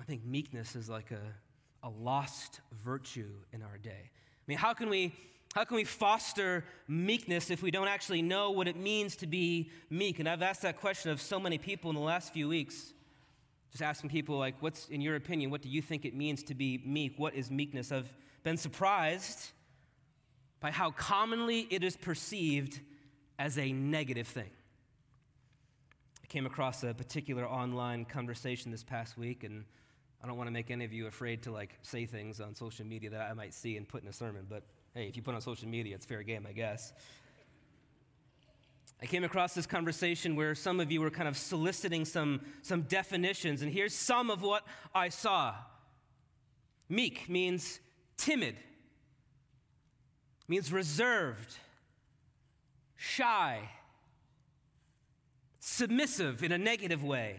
I 0.00 0.04
think 0.04 0.24
meekness 0.24 0.76
is 0.76 0.88
like 0.88 1.10
a, 1.10 1.86
a 1.86 1.90
lost 1.90 2.60
virtue 2.84 3.30
in 3.52 3.62
our 3.62 3.76
day. 3.76 4.10
I 4.10 4.44
mean, 4.46 4.58
how 4.58 4.72
can 4.72 4.88
we 4.88 5.12
how 5.54 5.64
can 5.64 5.76
we 5.76 5.84
foster 5.84 6.64
meekness 6.88 7.50
if 7.50 7.60
we 7.60 7.70
don't 7.70 7.88
actually 7.88 8.22
know 8.22 8.52
what 8.52 8.68
it 8.68 8.76
means 8.76 9.16
to 9.16 9.26
be 9.26 9.70
meek? 9.90 10.18
And 10.18 10.28
I've 10.28 10.42
asked 10.42 10.62
that 10.62 10.80
question 10.80 11.10
of 11.10 11.20
so 11.20 11.38
many 11.38 11.58
people 11.58 11.90
in 11.90 11.96
the 11.96 12.02
last 12.02 12.32
few 12.32 12.48
weeks. 12.48 12.94
Just 13.70 13.82
asking 13.82 14.08
people, 14.08 14.38
like, 14.38 14.54
what's, 14.60 14.88
in 14.88 15.02
your 15.02 15.16
opinion, 15.16 15.50
what 15.50 15.60
do 15.60 15.68
you 15.68 15.82
think 15.82 16.06
it 16.06 16.14
means 16.14 16.42
to 16.44 16.54
be 16.54 16.80
meek? 16.86 17.18
What 17.18 17.34
is 17.34 17.50
meekness? 17.50 17.92
I've 17.92 18.10
been 18.44 18.56
surprised 18.56 19.50
by 20.62 20.70
how 20.70 20.92
commonly 20.92 21.66
it 21.70 21.82
is 21.82 21.96
perceived 21.96 22.80
as 23.36 23.58
a 23.58 23.72
negative 23.72 24.28
thing. 24.28 24.50
I 26.22 26.26
came 26.28 26.46
across 26.46 26.84
a 26.84 26.94
particular 26.94 27.44
online 27.44 28.04
conversation 28.04 28.70
this 28.70 28.84
past 28.84 29.18
week, 29.18 29.42
and 29.42 29.64
I 30.22 30.28
don't 30.28 30.36
want 30.36 30.46
to 30.46 30.52
make 30.52 30.70
any 30.70 30.84
of 30.84 30.92
you 30.92 31.08
afraid 31.08 31.42
to 31.42 31.50
like 31.50 31.76
say 31.82 32.06
things 32.06 32.40
on 32.40 32.54
social 32.54 32.86
media 32.86 33.10
that 33.10 33.28
I 33.28 33.34
might 33.34 33.52
see 33.52 33.76
and 33.76 33.88
put 33.88 34.04
in 34.04 34.08
a 34.08 34.12
sermon, 34.12 34.46
but 34.48 34.62
hey, 34.94 35.08
if 35.08 35.16
you 35.16 35.22
put 35.22 35.34
on 35.34 35.40
social 35.40 35.68
media, 35.68 35.96
it's 35.96 36.06
fair 36.06 36.22
game, 36.22 36.46
I 36.48 36.52
guess. 36.52 36.92
I 39.02 39.06
came 39.06 39.24
across 39.24 39.54
this 39.54 39.66
conversation 39.66 40.36
where 40.36 40.54
some 40.54 40.78
of 40.78 40.92
you 40.92 41.00
were 41.00 41.10
kind 41.10 41.26
of 41.26 41.36
soliciting 41.36 42.04
some, 42.04 42.40
some 42.62 42.82
definitions, 42.82 43.62
and 43.62 43.72
here's 43.72 43.94
some 43.94 44.30
of 44.30 44.42
what 44.42 44.64
I 44.94 45.08
saw. 45.08 45.56
Meek 46.88 47.28
means 47.28 47.80
timid 48.16 48.54
means 50.48 50.72
reserved, 50.72 51.56
shy, 52.96 53.60
submissive 55.60 56.42
in 56.42 56.52
a 56.52 56.58
negative 56.58 57.02
way, 57.02 57.36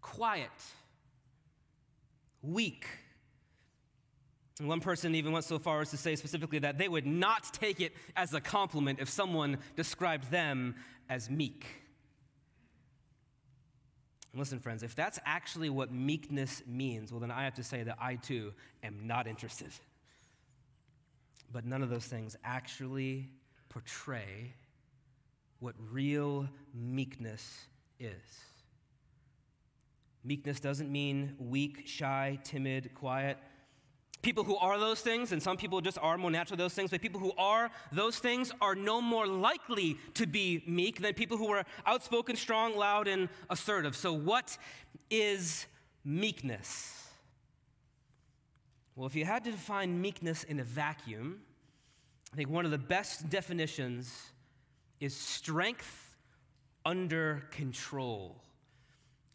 quiet, 0.00 0.50
weak. 2.42 2.86
And 4.58 4.68
one 4.68 4.80
person 4.80 5.14
even 5.14 5.32
went 5.32 5.44
so 5.44 5.58
far 5.58 5.80
as 5.80 5.90
to 5.90 5.96
say 5.96 6.16
specifically 6.16 6.58
that 6.60 6.78
they 6.78 6.88
would 6.88 7.06
not 7.06 7.52
take 7.52 7.80
it 7.80 7.92
as 8.16 8.34
a 8.34 8.40
compliment 8.40 9.00
if 9.00 9.08
someone 9.08 9.58
described 9.76 10.30
them 10.30 10.74
as 11.08 11.30
meek. 11.30 11.66
And 14.32 14.38
listen, 14.38 14.60
friends, 14.60 14.82
if 14.82 14.94
that's 14.94 15.18
actually 15.24 15.70
what 15.70 15.92
meekness 15.92 16.62
means, 16.66 17.12
well, 17.12 17.20
then 17.20 17.30
I 17.30 17.44
have 17.44 17.54
to 17.54 17.64
say 17.64 17.82
that 17.82 17.98
I 18.00 18.16
too 18.16 18.52
am 18.82 19.06
not 19.06 19.26
interested 19.26 19.70
but 21.52 21.64
none 21.64 21.82
of 21.82 21.90
those 21.90 22.06
things 22.06 22.36
actually 22.44 23.28
portray 23.68 24.54
what 25.60 25.74
real 25.90 26.48
meekness 26.74 27.66
is. 28.00 28.42
Meekness 30.24 30.60
doesn't 30.60 30.90
mean 30.90 31.34
weak, 31.38 31.82
shy, 31.86 32.38
timid, 32.44 32.94
quiet. 32.94 33.38
People 34.22 34.44
who 34.44 34.56
are 34.56 34.78
those 34.78 35.00
things, 35.00 35.32
and 35.32 35.42
some 35.42 35.56
people 35.56 35.80
just 35.80 35.98
are 36.00 36.16
more 36.16 36.30
natural 36.30 36.56
those 36.56 36.74
things, 36.74 36.90
but 36.90 37.00
people 37.00 37.18
who 37.18 37.32
are 37.36 37.70
those 37.90 38.18
things 38.18 38.52
are 38.60 38.76
no 38.76 39.00
more 39.00 39.26
likely 39.26 39.98
to 40.14 40.26
be 40.26 40.62
meek 40.66 41.02
than 41.02 41.12
people 41.14 41.36
who 41.36 41.48
are 41.50 41.64
outspoken, 41.86 42.36
strong, 42.36 42.76
loud, 42.76 43.08
and 43.08 43.28
assertive. 43.50 43.96
So, 43.96 44.12
what 44.12 44.56
is 45.10 45.66
meekness? 46.04 47.01
Well, 48.94 49.06
if 49.06 49.14
you 49.14 49.24
had 49.24 49.44
to 49.44 49.50
define 49.50 50.00
meekness 50.00 50.44
in 50.44 50.60
a 50.60 50.64
vacuum, 50.64 51.40
I 52.32 52.36
think 52.36 52.50
one 52.50 52.64
of 52.64 52.70
the 52.70 52.78
best 52.78 53.30
definitions 53.30 54.32
is 55.00 55.16
strength 55.16 56.16
under 56.84 57.44
control. 57.50 58.42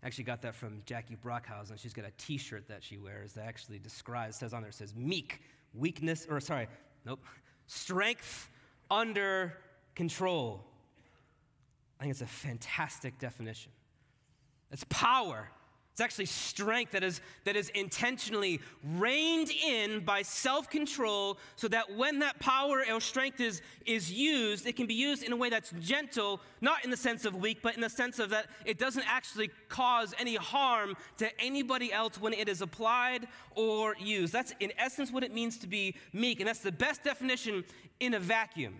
I 0.04 0.08
actually 0.08 0.26
got 0.26 0.42
that 0.44 0.56
from 0.56 0.84
Jackie 0.86 1.16
Brockhausen. 1.16 1.80
She's 1.80 1.94
got 1.94 2.06
a 2.06 2.12
t 2.18 2.38
shirt 2.38 2.68
that 2.68 2.84
she 2.84 2.98
wears 2.98 3.34
that 3.34 3.46
actually 3.46 3.80
describes, 3.80 4.38
says 4.38 4.54
on 4.54 4.62
there, 4.62 4.72
says 4.72 4.96
meek, 4.96 5.42
weakness, 5.74 6.28
or 6.30 6.40
sorry, 6.40 6.68
nope, 7.04 7.24
strength 7.66 8.50
under 8.92 9.58
control. 9.96 10.64
I 12.00 12.04
think 12.04 12.12
it's 12.12 12.22
a 12.22 12.28
fantastic 12.28 13.18
definition. 13.18 13.72
It's 14.72 14.86
power 14.90 15.50
it's 15.98 16.02
actually 16.04 16.28
strength 16.28 16.92
that 16.92 17.04
is, 17.04 17.22
that 17.44 17.56
is 17.56 17.70
intentionally 17.70 18.62
reined 18.84 19.50
in 19.50 20.02
by 20.02 20.22
self 20.22 20.70
control 20.70 21.40
so 21.56 21.68
that 21.70 21.92
when 21.96 22.20
that 22.20 22.38
power 22.38 22.84
or 22.94 23.02
strength 23.02 23.40
is, 23.40 23.64
is 23.88 24.12
used, 24.14 24.68
it 24.68 24.76
can 24.76 24.86
be 24.86 24.94
used 24.94 25.24
in 25.24 25.34
a 25.34 25.36
way 25.36 25.50
that's 25.50 25.74
gentle, 25.80 26.40
not 26.62 26.86
in 26.86 26.92
the 26.92 26.98
sense 26.98 27.26
of 27.26 27.38
weak, 27.38 27.64
but 27.64 27.74
in 27.74 27.82
the 27.82 27.90
sense 27.90 28.20
of 28.20 28.30
that 28.30 28.46
it 28.64 28.78
doesn't 28.78 29.12
actually 29.12 29.50
cause 29.70 30.14
any 30.20 30.36
harm 30.36 30.94
to 31.18 31.42
anybody 31.42 31.92
else 31.92 32.22
when 32.22 32.32
it 32.32 32.48
is 32.48 32.62
applied 32.62 33.28
or 33.56 33.96
used. 34.00 34.32
That's 34.32 34.54
in 34.60 34.72
essence 34.78 35.12
what 35.12 35.24
it 35.24 35.34
means 35.34 35.58
to 35.58 35.68
be 35.68 35.96
meek, 36.14 36.40
and 36.40 36.48
that's 36.48 36.60
the 36.60 36.72
best 36.72 37.04
definition 37.04 37.64
in 38.00 38.14
a 38.14 38.20
vacuum 38.20 38.76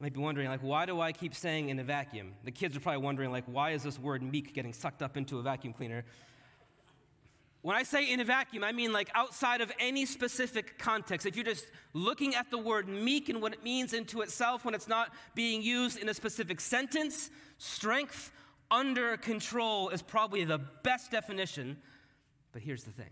might 0.00 0.12
be 0.12 0.20
wondering, 0.20 0.48
like, 0.48 0.60
why 0.60 0.84
do 0.84 1.00
I 1.00 1.12
keep 1.12 1.34
saying 1.34 1.70
in 1.70 1.78
a 1.78 1.84
vacuum? 1.84 2.34
The 2.44 2.50
kids 2.50 2.76
are 2.76 2.80
probably 2.80 3.02
wondering, 3.02 3.30
like, 3.32 3.44
why 3.46 3.70
is 3.70 3.82
this 3.82 3.98
word 3.98 4.22
meek 4.22 4.52
getting 4.52 4.72
sucked 4.72 5.02
up 5.02 5.16
into 5.16 5.38
a 5.38 5.42
vacuum 5.42 5.72
cleaner? 5.72 6.04
When 7.66 7.74
I 7.74 7.82
say 7.82 8.12
in 8.12 8.20
a 8.20 8.24
vacuum, 8.24 8.62
I 8.62 8.70
mean 8.70 8.92
like 8.92 9.10
outside 9.12 9.60
of 9.60 9.72
any 9.80 10.06
specific 10.06 10.78
context. 10.78 11.26
If 11.26 11.34
you're 11.34 11.44
just 11.44 11.66
looking 11.94 12.36
at 12.36 12.48
the 12.52 12.58
word 12.58 12.88
meek 12.88 13.28
and 13.28 13.42
what 13.42 13.52
it 13.54 13.64
means 13.64 13.92
into 13.92 14.20
itself 14.20 14.64
when 14.64 14.72
it's 14.72 14.86
not 14.86 15.12
being 15.34 15.62
used 15.62 15.98
in 15.98 16.08
a 16.08 16.14
specific 16.14 16.60
sentence, 16.60 17.28
strength 17.58 18.30
under 18.70 19.16
control 19.16 19.88
is 19.88 20.00
probably 20.00 20.44
the 20.44 20.58
best 20.58 21.10
definition. 21.10 21.78
But 22.52 22.62
here's 22.62 22.84
the 22.84 22.92
thing 22.92 23.10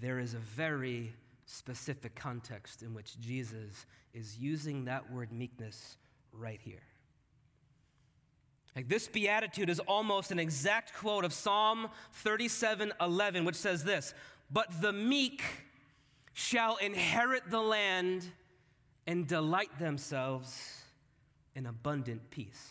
there 0.00 0.18
is 0.18 0.32
a 0.32 0.38
very 0.38 1.12
specific 1.44 2.14
context 2.14 2.82
in 2.82 2.94
which 2.94 3.20
Jesus 3.20 3.84
is 4.14 4.38
using 4.38 4.84
that 4.86 5.10
word 5.10 5.32
meekness 5.32 5.96
right 6.32 6.60
here. 6.62 6.82
Like 8.74 8.88
this 8.88 9.08
beatitude 9.08 9.68
is 9.68 9.80
almost 9.80 10.30
an 10.30 10.38
exact 10.38 10.94
quote 10.94 11.24
of 11.24 11.32
Psalm 11.32 11.88
37 12.12 12.92
11, 13.00 13.44
which 13.44 13.56
says 13.56 13.84
this 13.84 14.14
But 14.50 14.80
the 14.80 14.92
meek 14.92 15.42
shall 16.32 16.76
inherit 16.76 17.50
the 17.50 17.60
land 17.60 18.26
and 19.06 19.26
delight 19.26 19.78
themselves 19.78 20.82
in 21.54 21.66
abundant 21.66 22.30
peace. 22.30 22.70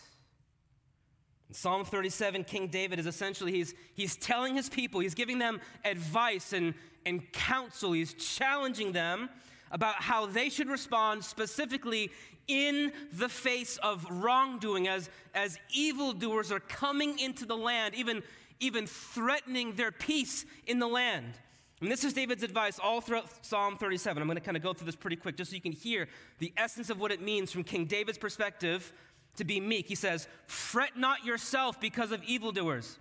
In 1.50 1.56
Psalm 1.56 1.84
37, 1.86 2.46
King 2.46 2.68
David 2.68 2.98
is 2.98 3.06
essentially, 3.06 3.52
he's, 3.52 3.76
he's 3.94 4.16
telling 4.16 4.56
his 4.56 4.70
people, 4.70 5.02
he's 5.02 5.14
giving 5.14 5.38
them 5.38 5.60
advice 5.84 6.54
and, 6.54 6.74
and 7.06 7.32
counsel, 7.34 7.92
he's 7.92 8.14
challenging 8.14 8.94
them 8.94 9.30
about 9.72 9.96
how 9.96 10.26
they 10.26 10.50
should 10.50 10.70
respond 10.70 11.24
specifically 11.24 12.12
in 12.48 12.92
the 13.14 13.30
face 13.30 13.78
of 13.78 14.06
wrongdoing 14.10 14.88
as, 14.88 15.10
as 15.34 15.58
evildoers 15.74 16.52
are 16.52 16.60
coming 16.60 17.18
into 17.20 17.46
the 17.46 17.56
land, 17.56 17.96
even, 17.96 18.22
even 18.60 18.86
threatening 18.86 19.74
their 19.76 19.92
peace 19.92 20.46
in 20.68 20.80
the 20.80 20.88
land. 20.88 21.34
And 21.82 21.92
this 21.92 22.04
is 22.04 22.14
David's 22.14 22.44
advice 22.44 22.78
all 22.78 23.02
throughout 23.02 23.44
Psalm 23.44 23.76
37. 23.76 24.22
I'm 24.22 24.28
going 24.28 24.38
to 24.38 24.44
kind 24.44 24.56
of 24.56 24.62
go 24.62 24.74
through 24.74 24.86
this 24.86 24.96
pretty 24.96 25.16
quick 25.16 25.36
just 25.36 25.50
so 25.50 25.56
you 25.56 25.62
can 25.62 25.72
hear 25.72 26.08
the 26.38 26.54
essence 26.56 26.92
of 26.92 27.00
what 27.00 27.12
it 27.12 27.22
means 27.22 27.52
from 27.52 27.64
King 27.64 27.86
David's 27.86 28.20
perspective 28.20 28.94
to 29.38 29.44
be 29.44 29.60
meek. 29.60 29.88
He 29.88 29.96
says, 29.96 30.28
Fret 30.46 30.96
not 30.96 31.26
yourself 31.26 31.82
because 31.82 32.12
of 32.12 32.24
evildoers. 32.24 33.00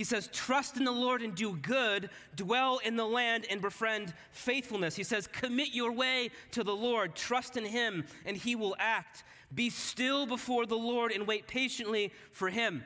He 0.00 0.04
says, 0.04 0.30
Trust 0.32 0.78
in 0.78 0.84
the 0.84 0.92
Lord 0.92 1.20
and 1.20 1.34
do 1.34 1.54
good, 1.54 2.08
dwell 2.34 2.80
in 2.82 2.96
the 2.96 3.04
land 3.04 3.44
and 3.50 3.60
befriend 3.60 4.14
faithfulness. 4.32 4.96
He 4.96 5.02
says, 5.02 5.26
Commit 5.26 5.74
your 5.74 5.92
way 5.92 6.30
to 6.52 6.64
the 6.64 6.74
Lord, 6.74 7.14
trust 7.14 7.58
in 7.58 7.66
Him, 7.66 8.06
and 8.24 8.34
He 8.34 8.56
will 8.56 8.74
act. 8.78 9.24
Be 9.54 9.68
still 9.68 10.24
before 10.24 10.64
the 10.64 10.78
Lord 10.78 11.12
and 11.12 11.26
wait 11.26 11.46
patiently 11.46 12.14
for 12.32 12.48
Him. 12.48 12.82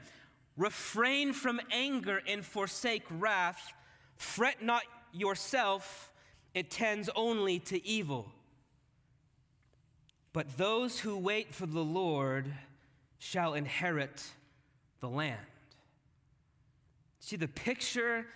Refrain 0.57 1.33
from 1.33 1.61
anger 1.71 2.21
and 2.27 2.45
forsake 2.45 3.05
wrath. 3.09 3.73
Fret 4.17 4.61
not 4.61 4.83
yourself, 5.13 6.11
it 6.53 6.69
tends 6.69 7.09
only 7.15 7.61
to 7.61 7.87
evil. 7.87 8.27
But 10.33 10.57
those 10.57 10.99
who 10.99 11.17
wait 11.17 11.55
for 11.55 11.67
the 11.67 11.85
Lord 11.85 12.53
shall 13.21 13.55
inherit 13.55 14.33
the 14.99 15.09
land. 15.09 15.39
See, 17.25 17.37
the 17.37 17.49
picture 17.49 18.27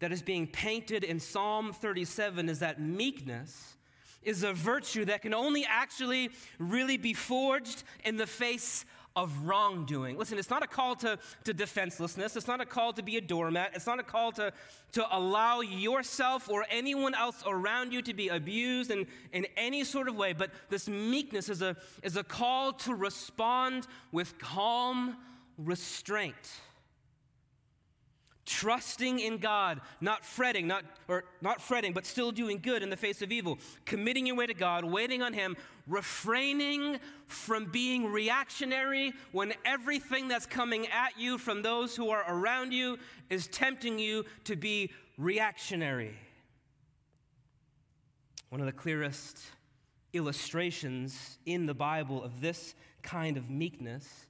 that 0.00 0.10
is 0.10 0.20
being 0.20 0.48
painted 0.48 1.04
in 1.04 1.20
Psalm 1.20 1.72
37 1.72 2.48
is 2.48 2.58
that 2.58 2.80
meekness 2.80 3.76
is 4.24 4.42
a 4.42 4.52
virtue 4.52 5.04
that 5.04 5.22
can 5.22 5.32
only 5.32 5.64
actually 5.64 6.30
really 6.58 6.96
be 6.96 7.14
forged 7.14 7.84
in 8.04 8.16
the 8.16 8.26
face 8.26 8.84
of 9.14 9.46
wrongdoing. 9.46 10.18
Listen, 10.18 10.40
it's 10.40 10.50
not 10.50 10.64
a 10.64 10.66
call 10.66 10.96
to, 10.96 11.20
to 11.44 11.54
defenselessness. 11.54 12.34
It's 12.34 12.48
not 12.48 12.60
a 12.60 12.66
call 12.66 12.92
to 12.94 13.02
be 13.04 13.16
a 13.16 13.20
doormat. 13.20 13.76
It's 13.76 13.86
not 13.86 14.00
a 14.00 14.02
call 14.02 14.32
to, 14.32 14.52
to 14.90 15.16
allow 15.16 15.60
yourself 15.60 16.50
or 16.50 16.66
anyone 16.68 17.14
else 17.14 17.44
around 17.46 17.92
you 17.92 18.02
to 18.02 18.12
be 18.12 18.26
abused 18.26 18.90
in, 18.90 19.06
in 19.32 19.46
any 19.56 19.84
sort 19.84 20.08
of 20.08 20.16
way. 20.16 20.32
But 20.32 20.50
this 20.68 20.88
meekness 20.88 21.48
is 21.48 21.62
a, 21.62 21.76
is 22.02 22.16
a 22.16 22.24
call 22.24 22.72
to 22.72 22.92
respond 22.92 23.86
with 24.10 24.36
calm 24.40 25.16
restraint 25.56 26.34
trusting 28.60 29.20
in 29.20 29.38
God, 29.38 29.80
not 30.02 30.22
fretting, 30.22 30.66
not 30.66 30.84
or 31.08 31.24
not 31.40 31.62
fretting, 31.62 31.94
but 31.94 32.04
still 32.04 32.30
doing 32.30 32.58
good 32.58 32.82
in 32.82 32.90
the 32.90 32.96
face 32.96 33.22
of 33.22 33.32
evil, 33.32 33.58
committing 33.86 34.26
your 34.26 34.36
way 34.36 34.46
to 34.46 34.52
God, 34.52 34.84
waiting 34.84 35.22
on 35.22 35.32
him, 35.32 35.56
refraining 35.86 36.98
from 37.26 37.64
being 37.64 38.12
reactionary 38.12 39.14
when 39.32 39.54
everything 39.64 40.28
that's 40.28 40.44
coming 40.44 40.86
at 40.88 41.18
you 41.18 41.38
from 41.38 41.62
those 41.62 41.96
who 41.96 42.10
are 42.10 42.22
around 42.28 42.72
you 42.72 42.98
is 43.30 43.46
tempting 43.46 43.98
you 43.98 44.26
to 44.44 44.56
be 44.56 44.90
reactionary. 45.16 46.14
One 48.50 48.60
of 48.60 48.66
the 48.66 48.72
clearest 48.72 49.40
illustrations 50.12 51.38
in 51.46 51.64
the 51.64 51.74
Bible 51.74 52.22
of 52.22 52.42
this 52.42 52.74
kind 53.02 53.38
of 53.38 53.48
meekness 53.48 54.26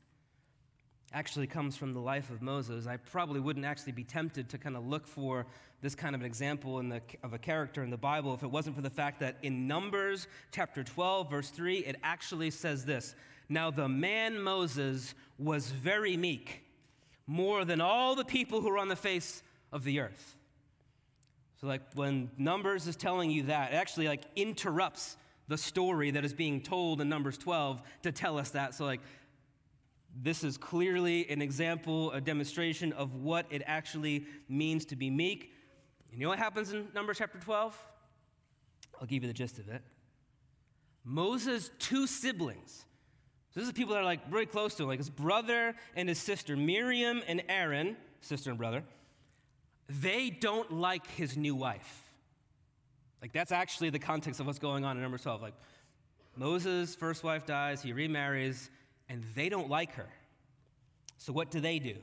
actually 1.13 1.47
comes 1.47 1.77
from 1.77 1.93
the 1.93 2.01
life 2.01 2.31
of 2.31 2.41
Moses. 2.41 2.87
I 2.87 2.97
probably 2.97 3.41
wouldn't 3.41 3.67
actually 3.67 3.93
be 3.93 4.05
tempted 4.05 4.49
to 4.51 4.59
kind 4.59 4.77
of 4.77 4.87
look 4.87 5.07
for 5.07 5.47
this 5.83 5.95
kind 5.95 6.15
of 6.15 6.21
an 6.21 6.27
example 6.27 6.79
in 6.79 6.89
the, 6.89 7.01
of 7.23 7.33
a 7.33 7.39
character 7.39 7.83
in 7.83 7.91
the 7.91 7.97
Bible 7.97 8.35
if 8.35 8.43
it 8.43 8.51
wasn't 8.51 8.77
for 8.77 8.83
the 8.83 8.91
fact 8.91 9.21
that 9.21 9.37
in 9.43 9.67
Numbers 9.67 10.29
chapter 10.53 10.85
12, 10.85 11.31
verse 11.31 11.51
3, 11.51 11.79
it 11.79 11.97
actually 12.03 12.51
says 12.51 12.85
this 12.85 13.15
Now 13.49 13.71
the 13.71 13.89
man 13.89 14.41
Moses 14.41 15.15
was 15.39 15.71
very 15.71 16.17
meek, 16.17 16.65
more 17.27 17.65
than 17.65 17.81
all 17.81 18.15
the 18.15 18.25
people 18.25 18.61
who 18.61 18.71
are 18.71 18.79
on 18.79 18.89
the 18.89 18.97
face 18.97 19.43
of 19.73 19.85
the 19.85 20.01
earth. 20.01 20.37
So, 21.61 21.67
like 21.67 21.83
when 21.95 22.31
Numbers 22.39 22.87
is 22.87 22.97
telling 22.97 23.31
you 23.31 23.45
that, 23.45 23.73
it 23.73 23.77
actually 23.77 24.09
like 24.09 24.23
interrupts 24.37 25.17
the 25.51 25.59
story 25.59 26.13
that 26.13 26.25
is 26.25 26.33
being 26.33 26.61
told 26.61 27.01
in 27.01 27.09
Numbers 27.09 27.37
12 27.37 27.83
to 28.05 28.13
tell 28.13 28.39
us 28.39 28.51
that. 28.51 28.73
So, 28.73 28.85
like, 28.85 29.01
this 30.15 30.45
is 30.45 30.57
clearly 30.57 31.29
an 31.31 31.41
example, 31.41 32.11
a 32.13 32.21
demonstration 32.21 32.93
of 32.93 33.15
what 33.15 33.47
it 33.51 33.63
actually 33.67 34.27
means 34.49 34.85
to 34.87 34.97
be 34.97 35.11
meek. 35.11 35.53
You 36.13 36.25
know 36.25 36.29
what 36.29 36.39
happens 36.39 36.73
in 36.73 36.89
Numbers 36.95 37.19
chapter 37.19 37.39
12? 37.39 37.77
I'll 39.01 39.07
give 39.07 39.23
you 39.23 39.29
the 39.29 39.35
gist 39.35 39.59
of 39.59 39.69
it. 39.69 39.83
Moses' 41.05 41.71
two 41.79 42.07
siblings. 42.07 42.85
So 43.51 43.61
this 43.61 43.67
is 43.67 43.73
people 43.73 43.95
that 43.95 44.01
are 44.01 44.05
like 44.05 44.21
really 44.31 44.47
close 44.47 44.75
to 44.77 44.83
him, 44.83 44.89
like 44.89 44.99
his 44.99 45.11
brother 45.11 45.75
and 45.97 46.09
his 46.09 46.19
sister, 46.19 46.57
Miriam 46.57 47.23
and 47.27 47.43
Aaron, 47.49 47.97
sister 48.21 48.51
and 48.51 48.59
brother. 48.59 48.85
They 49.89 50.31
don't 50.31 50.71
like 50.73 51.07
his 51.13 51.37
new 51.37 51.55
wife. 51.55 52.11
Like 53.23 53.33
that's 53.33 53.53
actually 53.53 53.91
the 53.91 53.99
context 53.99 54.41
of 54.41 54.47
what's 54.47 54.59
going 54.59 54.85
on 54.85 54.97
in 54.97 55.03
Numbers 55.03 55.23
12. 55.23 55.43
Like 55.43 55.55
Moses' 56.37 56.95
first 56.95 57.25
wife 57.25 57.45
dies, 57.45 57.83
he 57.83 57.93
remarries, 57.93 58.71
and 59.11 59.25
they 59.35 59.51
don't 59.51 59.69
like 59.69 59.93
her. 59.95 60.09
So, 61.19 61.35
what 61.35 61.51
do 61.51 61.61
they 61.61 61.79
do? 61.79 61.97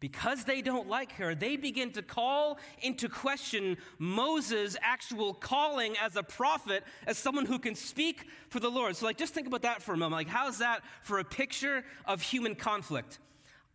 Because 0.00 0.44
they 0.44 0.62
don't 0.62 0.88
like 0.88 1.12
her, 1.12 1.34
they 1.34 1.56
begin 1.56 1.90
to 1.92 2.02
call 2.02 2.58
into 2.80 3.08
question 3.08 3.76
Moses' 3.98 4.76
actual 4.80 5.34
calling 5.34 5.94
as 6.00 6.16
a 6.16 6.22
prophet, 6.22 6.84
as 7.06 7.18
someone 7.18 7.46
who 7.46 7.58
can 7.58 7.74
speak 7.74 8.26
for 8.48 8.60
the 8.60 8.70
Lord. 8.70 8.96
So, 8.96 9.06
like, 9.06 9.16
just 9.16 9.34
think 9.34 9.46
about 9.46 9.62
that 9.62 9.82
for 9.82 9.92
a 9.92 9.96
moment. 9.96 10.12
Like, 10.12 10.28
how's 10.28 10.58
that 10.58 10.82
for 11.02 11.18
a 11.18 11.24
picture 11.24 11.84
of 12.06 12.22
human 12.22 12.54
conflict? 12.54 13.18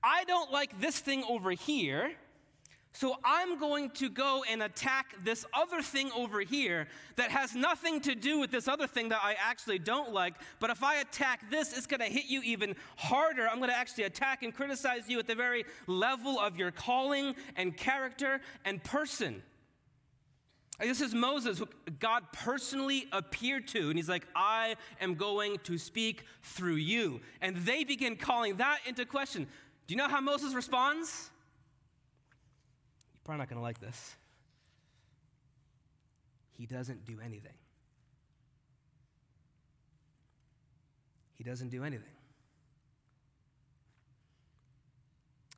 I 0.01 0.23
don't 0.23 0.51
like 0.51 0.79
this 0.79 0.99
thing 0.99 1.23
over 1.27 1.51
here. 1.51 2.11
So 2.91 3.15
I'm 3.23 3.59
going 3.59 3.91
to 3.91 4.09
go 4.09 4.43
and 4.49 4.63
attack 4.63 5.13
this 5.23 5.45
other 5.53 5.81
thing 5.81 6.11
over 6.15 6.41
here 6.41 6.87
that 7.17 7.29
has 7.29 7.53
nothing 7.53 8.01
to 8.01 8.15
do 8.15 8.39
with 8.39 8.49
this 8.49 8.67
other 8.67 8.87
thing 8.87 9.09
that 9.09 9.21
I 9.23 9.35
actually 9.39 9.79
don't 9.79 10.11
like. 10.11 10.33
But 10.59 10.71
if 10.71 10.83
I 10.83 10.95
attack 10.95 11.51
this, 11.51 11.77
it's 11.77 11.85
going 11.85 11.99
to 11.99 12.07
hit 12.07 12.25
you 12.25 12.41
even 12.41 12.75
harder. 12.97 13.47
I'm 13.47 13.59
going 13.59 13.69
to 13.69 13.77
actually 13.77 14.05
attack 14.05 14.41
and 14.41 14.53
criticize 14.53 15.07
you 15.07 15.19
at 15.19 15.27
the 15.27 15.35
very 15.35 15.65
level 15.85 16.39
of 16.39 16.57
your 16.57 16.71
calling 16.71 17.35
and 17.55 17.77
character 17.77 18.41
and 18.65 18.83
person. 18.83 19.43
This 20.79 21.01
is 21.01 21.13
Moses, 21.13 21.59
who 21.59 21.67
God 21.99 22.23
personally 22.31 23.05
appeared 23.11 23.67
to, 23.69 23.89
and 23.89 23.97
he's 23.97 24.07
like, 24.07 24.25
I 24.33 24.77
am 25.01 25.15
going 25.15 25.57
to 25.65 25.77
speak 25.77 26.23
through 26.41 26.75
you. 26.75 27.19
And 27.41 27.57
they 27.57 27.83
begin 27.83 28.15
calling 28.15 28.55
that 28.57 28.79
into 28.87 29.05
question. 29.05 29.45
Do 29.87 29.93
you 29.93 29.97
know 29.97 30.07
how 30.07 30.21
Moses 30.21 30.53
responds? 30.53 31.31
Probably 33.23 33.39
not 33.39 33.49
going 33.49 33.59
to 33.59 33.63
like 33.63 33.79
this. 33.79 34.15
He 36.57 36.65
doesn't 36.65 37.05
do 37.05 37.17
anything. 37.23 37.53
He 41.35 41.43
doesn't 41.43 41.69
do 41.69 41.85
anything. 41.85 42.09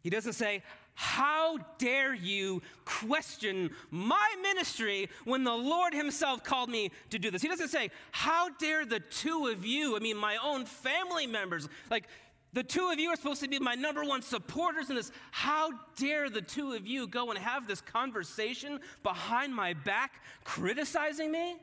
He 0.01 0.09
doesn't 0.09 0.33
say, 0.33 0.61
How 0.93 1.57
dare 1.79 2.13
you 2.13 2.61
question 2.85 3.71
my 3.89 4.35
ministry 4.41 5.09
when 5.25 5.43
the 5.43 5.55
Lord 5.55 5.93
Himself 5.93 6.43
called 6.43 6.69
me 6.69 6.91
to 7.09 7.17
do 7.17 7.31
this? 7.31 7.41
He 7.41 7.47
doesn't 7.47 7.69
say, 7.69 7.89
How 8.11 8.49
dare 8.49 8.85
the 8.85 8.99
two 8.99 9.47
of 9.47 9.65
you, 9.65 9.95
I 9.95 9.99
mean, 9.99 10.17
my 10.17 10.37
own 10.43 10.65
family 10.65 11.25
members, 11.25 11.67
like, 11.89 12.07
the 12.53 12.63
two 12.63 12.89
of 12.91 12.99
you 12.99 13.09
are 13.09 13.15
supposed 13.15 13.41
to 13.41 13.47
be 13.47 13.59
my 13.59 13.75
number 13.75 14.03
one 14.03 14.21
supporters 14.21 14.89
in 14.89 14.95
this. 14.95 15.11
How 15.31 15.71
dare 15.95 16.29
the 16.29 16.41
two 16.41 16.73
of 16.73 16.85
you 16.85 17.07
go 17.07 17.29
and 17.29 17.39
have 17.39 17.67
this 17.67 17.79
conversation 17.79 18.79
behind 19.03 19.55
my 19.55 19.73
back 19.73 20.21
criticizing 20.43 21.31
me? 21.31 21.55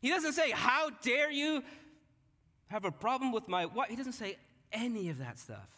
He 0.00 0.08
doesn't 0.08 0.32
say, 0.32 0.52
How 0.52 0.90
dare 1.02 1.30
you 1.30 1.62
have 2.68 2.84
a 2.84 2.90
problem 2.90 3.32
with 3.32 3.46
my 3.48 3.66
what? 3.66 3.90
He 3.90 3.96
doesn't 3.96 4.12
say 4.12 4.38
any 4.72 5.10
of 5.10 5.18
that 5.18 5.38
stuff. 5.38 5.68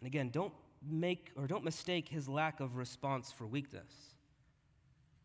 And 0.00 0.06
again, 0.06 0.30
don't 0.30 0.52
make 0.88 1.30
or 1.36 1.46
don't 1.46 1.64
mistake 1.64 2.08
his 2.08 2.28
lack 2.28 2.60
of 2.60 2.76
response 2.76 3.30
for 3.30 3.46
weakness. 3.46 4.07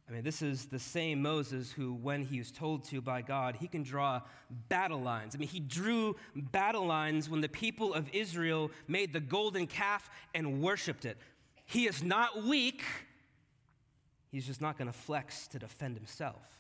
I 0.08 0.12
mean, 0.12 0.24
this 0.24 0.42
is 0.42 0.66
the 0.66 0.80
same 0.80 1.22
Moses 1.22 1.72
who, 1.72 1.94
when 1.94 2.24
he 2.24 2.38
was 2.38 2.52
told 2.52 2.84
to 2.86 3.02
by 3.02 3.22
God, 3.22 3.56
he 3.56 3.68
can 3.68 3.84
draw 3.84 4.22
battle 4.68 5.00
lines. 5.00 5.34
I 5.34 5.38
mean, 5.38 5.48
he 5.48 5.62
drew 5.62 6.18
battle 6.36 6.86
lines 6.86 7.30
when 7.30 7.40
the 7.40 7.48
people 7.48 7.94
of 7.94 8.10
Israel 8.12 8.70
made 8.88 9.14
the 9.14 9.22
golden 9.22 9.66
calf 9.66 10.10
and 10.36 10.62
worshiped 10.62 11.06
it. 11.06 11.18
He 11.66 11.88
is 11.88 12.04
not 12.04 12.44
weak, 12.44 12.84
he's 14.30 14.46
just 14.46 14.60
not 14.60 14.78
going 14.78 14.92
to 14.92 14.98
flex 14.98 15.48
to 15.48 15.60
defend 15.60 15.96
himself 15.96 16.60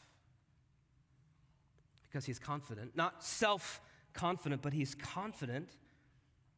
because 2.03 2.25
he's 2.25 2.39
confident. 2.39 2.95
Not 2.95 3.23
self 3.23 3.81
confident, 4.13 4.61
but 4.61 4.71
he's 4.71 4.95
confident 4.95 5.69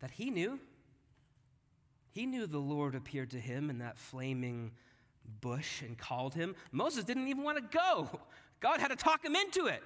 that 0.02 0.12
he 0.12 0.30
knew. 0.30 0.60
He 2.12 2.26
knew 2.26 2.46
the 2.46 2.60
Lord 2.60 2.94
appeared 2.94 3.32
to 3.32 3.40
him 3.40 3.70
in 3.70 3.80
that 3.80 3.98
flaming 3.98 4.72
bush 5.42 5.82
and 5.82 5.98
called 5.98 6.34
him. 6.34 6.56
Moses 6.72 7.04
didn't 7.04 7.28
even 7.28 7.44
want 7.44 7.58
to 7.58 7.78
go. 7.78 8.10
God 8.60 8.80
had 8.80 8.90
to 8.90 8.96
talk 8.96 9.24
him 9.24 9.36
into 9.36 9.68
it. 9.68 9.82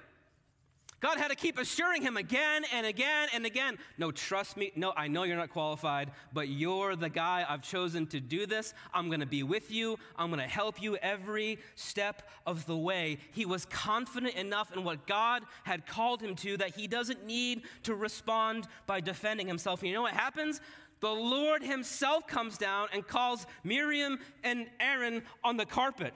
God 1.00 1.16
had 1.16 1.28
to 1.28 1.34
keep 1.34 1.58
assuring 1.58 2.02
him 2.02 2.16
again 2.16 2.62
and 2.74 2.86
again 2.86 3.28
and 3.34 3.46
again 3.46 3.78
no, 3.96 4.10
trust 4.10 4.56
me. 4.56 4.70
No, 4.76 4.92
I 4.96 5.08
know 5.08 5.22
you're 5.22 5.36
not 5.36 5.50
qualified, 5.50 6.10
but 6.32 6.48
you're 6.48 6.94
the 6.94 7.08
guy 7.08 7.44
I've 7.48 7.62
chosen 7.62 8.06
to 8.08 8.20
do 8.20 8.46
this. 8.46 8.74
I'm 8.92 9.08
going 9.08 9.20
to 9.20 9.26
be 9.26 9.42
with 9.42 9.70
you. 9.70 9.98
I'm 10.16 10.28
going 10.28 10.40
to 10.40 10.48
help 10.48 10.80
you 10.80 10.96
every 10.96 11.58
step 11.74 12.28
of 12.46 12.66
the 12.66 12.76
way. 12.76 13.18
He 13.32 13.46
was 13.46 13.64
confident 13.66 14.34
enough 14.34 14.74
in 14.74 14.84
what 14.84 15.06
God 15.06 15.42
had 15.64 15.86
called 15.86 16.20
him 16.20 16.34
to 16.36 16.58
that 16.58 16.76
he 16.76 16.86
doesn't 16.86 17.26
need 17.26 17.62
to 17.84 17.94
respond 17.94 18.66
by 18.86 19.00
defending 19.00 19.46
himself. 19.46 19.82
You 19.82 19.94
know 19.94 20.02
what 20.02 20.12
happens? 20.14 20.60
The 21.00 21.10
Lord 21.10 21.62
himself 21.62 22.26
comes 22.26 22.58
down 22.58 22.88
and 22.92 23.06
calls 23.06 23.46
Miriam 23.64 24.18
and 24.44 24.66
Aaron 24.78 25.22
on 25.42 25.56
the 25.56 25.66
carpet. 25.66 26.12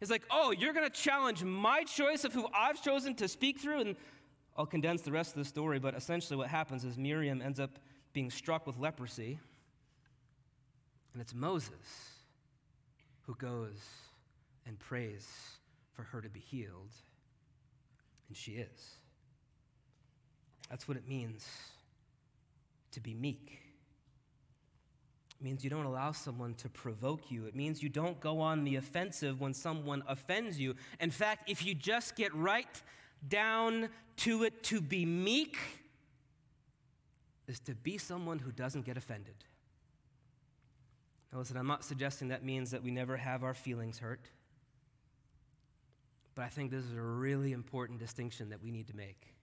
He's 0.00 0.10
like, 0.10 0.24
Oh, 0.30 0.50
you're 0.50 0.72
going 0.72 0.88
to 0.88 1.00
challenge 1.00 1.44
my 1.44 1.84
choice 1.84 2.24
of 2.24 2.32
who 2.32 2.46
I've 2.54 2.82
chosen 2.82 3.14
to 3.16 3.28
speak 3.28 3.60
through? 3.60 3.80
And 3.80 3.96
I'll 4.56 4.66
condense 4.66 5.02
the 5.02 5.12
rest 5.12 5.32
of 5.32 5.38
the 5.38 5.48
story, 5.48 5.78
but 5.78 5.94
essentially 5.94 6.36
what 6.36 6.48
happens 6.48 6.84
is 6.84 6.96
Miriam 6.96 7.42
ends 7.42 7.58
up 7.58 7.78
being 8.12 8.30
struck 8.30 8.66
with 8.66 8.78
leprosy, 8.78 9.40
and 11.12 11.20
it's 11.20 11.34
Moses 11.34 12.10
who 13.22 13.34
goes 13.34 13.80
and 14.66 14.78
prays 14.78 15.26
for 15.92 16.04
her 16.04 16.20
to 16.20 16.28
be 16.28 16.40
healed, 16.40 16.92
and 18.28 18.36
she 18.36 18.52
is. 18.52 18.96
That's 20.70 20.86
what 20.86 20.96
it 20.96 21.08
means 21.08 21.46
to 22.92 23.00
be 23.00 23.14
meek. 23.14 23.63
It 25.40 25.44
means 25.44 25.64
you 25.64 25.70
don't 25.70 25.84
allow 25.84 26.12
someone 26.12 26.54
to 26.54 26.68
provoke 26.68 27.30
you. 27.30 27.46
It 27.46 27.54
means 27.54 27.82
you 27.82 27.88
don't 27.88 28.18
go 28.20 28.40
on 28.40 28.64
the 28.64 28.76
offensive 28.76 29.40
when 29.40 29.52
someone 29.52 30.02
offends 30.06 30.58
you. 30.58 30.74
In 31.00 31.10
fact, 31.10 31.50
if 31.50 31.64
you 31.64 31.74
just 31.74 32.16
get 32.16 32.34
right 32.34 32.82
down 33.28 33.88
to 34.16 34.44
it 34.44 34.62
to 34.64 34.80
be 34.80 35.04
meek 35.04 35.56
is 37.46 37.58
to 37.60 37.74
be 37.74 37.98
someone 37.98 38.38
who 38.38 38.52
doesn't 38.52 38.86
get 38.86 38.96
offended. 38.96 39.34
Now, 41.32 41.40
listen, 41.40 41.56
I'm 41.56 41.66
not 41.66 41.84
suggesting 41.84 42.28
that 42.28 42.44
means 42.44 42.70
that 42.70 42.82
we 42.82 42.90
never 42.90 43.16
have 43.16 43.42
our 43.42 43.54
feelings 43.54 43.98
hurt, 43.98 44.28
but 46.34 46.42
I 46.42 46.48
think 46.48 46.70
this 46.70 46.84
is 46.84 46.94
a 46.94 47.02
really 47.02 47.52
important 47.52 47.98
distinction 47.98 48.50
that 48.50 48.62
we 48.62 48.70
need 48.70 48.86
to 48.86 48.96
make. 48.96 49.34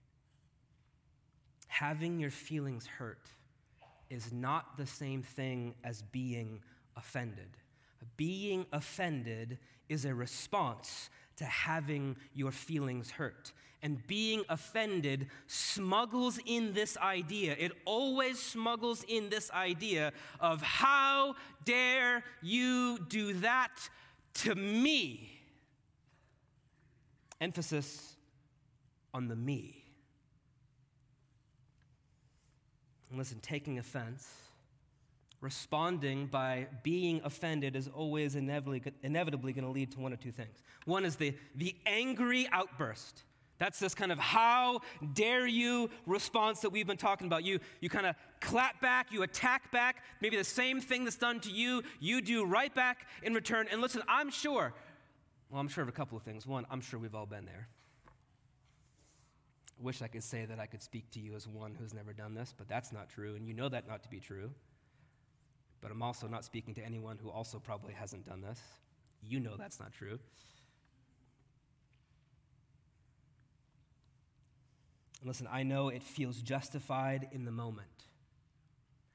Having 1.68 2.18
your 2.18 2.30
feelings 2.30 2.86
hurt 2.86 3.28
is 4.12 4.30
not 4.30 4.76
the 4.76 4.86
same 4.86 5.22
thing 5.22 5.74
as 5.82 6.02
being 6.02 6.60
offended. 6.96 7.48
Being 8.18 8.66
offended 8.70 9.58
is 9.88 10.04
a 10.04 10.14
response 10.14 11.08
to 11.36 11.46
having 11.46 12.16
your 12.34 12.52
feelings 12.52 13.10
hurt. 13.10 13.52
And 13.82 14.06
being 14.06 14.44
offended 14.50 15.28
smuggles 15.46 16.38
in 16.44 16.74
this 16.74 16.98
idea. 16.98 17.56
It 17.58 17.72
always 17.86 18.38
smuggles 18.38 19.02
in 19.08 19.30
this 19.30 19.50
idea 19.50 20.12
of 20.40 20.60
how 20.60 21.34
dare 21.64 22.22
you 22.42 22.98
do 23.08 23.32
that 23.34 23.88
to 24.34 24.54
me? 24.54 25.40
Emphasis 27.40 28.14
on 29.14 29.28
the 29.28 29.36
me. 29.36 29.82
And 33.01 33.01
listen, 33.18 33.40
taking 33.40 33.78
offense 33.78 34.28
responding 35.42 36.26
by 36.26 36.68
being 36.82 37.20
offended 37.24 37.76
is 37.76 37.88
always 37.88 38.36
inevitably, 38.36 38.80
inevitably 39.02 39.52
going 39.52 39.64
to 39.64 39.70
lead 39.70 39.90
to 39.90 40.00
one 40.00 40.12
of 40.12 40.20
two 40.20 40.30
things. 40.30 40.62
One 40.86 41.04
is 41.04 41.16
the, 41.16 41.34
the 41.56 41.74
angry 41.84 42.48
outburst. 42.52 43.24
That's 43.58 43.78
this 43.78 43.94
kind 43.94 44.10
of 44.10 44.18
how 44.18 44.80
dare 45.14 45.46
you 45.46 45.90
response 46.06 46.60
that 46.60 46.70
we've 46.70 46.86
been 46.86 46.96
talking 46.96 47.26
about. 47.26 47.44
You, 47.44 47.58
you 47.80 47.88
kind 47.88 48.06
of 48.06 48.14
clap 48.40 48.80
back, 48.80 49.12
you 49.12 49.22
attack 49.22 49.70
back, 49.72 50.04
maybe 50.20 50.36
the 50.36 50.44
same 50.44 50.80
thing 50.80 51.04
that's 51.04 51.16
done 51.16 51.40
to 51.40 51.50
you, 51.50 51.82
you 52.00 52.22
do 52.22 52.44
right 52.44 52.74
back 52.74 53.06
in 53.22 53.34
return. 53.34 53.66
And 53.70 53.80
listen, 53.80 54.02
I'm 54.08 54.30
sure, 54.30 54.72
well, 55.50 55.60
I'm 55.60 55.68
sure 55.68 55.82
of 55.82 55.88
a 55.88 55.92
couple 55.92 56.16
of 56.16 56.22
things. 56.22 56.46
One, 56.46 56.66
I'm 56.70 56.80
sure 56.80 56.98
we've 56.98 57.14
all 57.14 57.26
been 57.26 57.44
there. 57.44 57.68
Wish 59.82 60.00
I 60.00 60.06
could 60.06 60.22
say 60.22 60.44
that 60.44 60.60
I 60.60 60.66
could 60.66 60.80
speak 60.80 61.10
to 61.10 61.20
you 61.20 61.34
as 61.34 61.48
one 61.48 61.74
who's 61.74 61.92
never 61.92 62.12
done 62.12 62.34
this, 62.34 62.54
but 62.56 62.68
that's 62.68 62.92
not 62.92 63.08
true, 63.08 63.34
and 63.34 63.48
you 63.48 63.52
know 63.52 63.68
that 63.68 63.88
not 63.88 64.04
to 64.04 64.08
be 64.08 64.20
true. 64.20 64.52
But 65.80 65.90
I'm 65.90 66.02
also 66.02 66.28
not 66.28 66.44
speaking 66.44 66.72
to 66.74 66.84
anyone 66.84 67.18
who 67.20 67.30
also 67.30 67.58
probably 67.58 67.92
hasn't 67.92 68.24
done 68.24 68.42
this. 68.42 68.60
You 69.24 69.40
know 69.40 69.56
that's 69.56 69.80
not 69.80 69.92
true. 69.92 70.20
And 75.20 75.28
listen, 75.28 75.48
I 75.50 75.64
know 75.64 75.88
it 75.88 76.04
feels 76.04 76.38
justified 76.38 77.28
in 77.32 77.44
the 77.44 77.50
moment. 77.50 77.88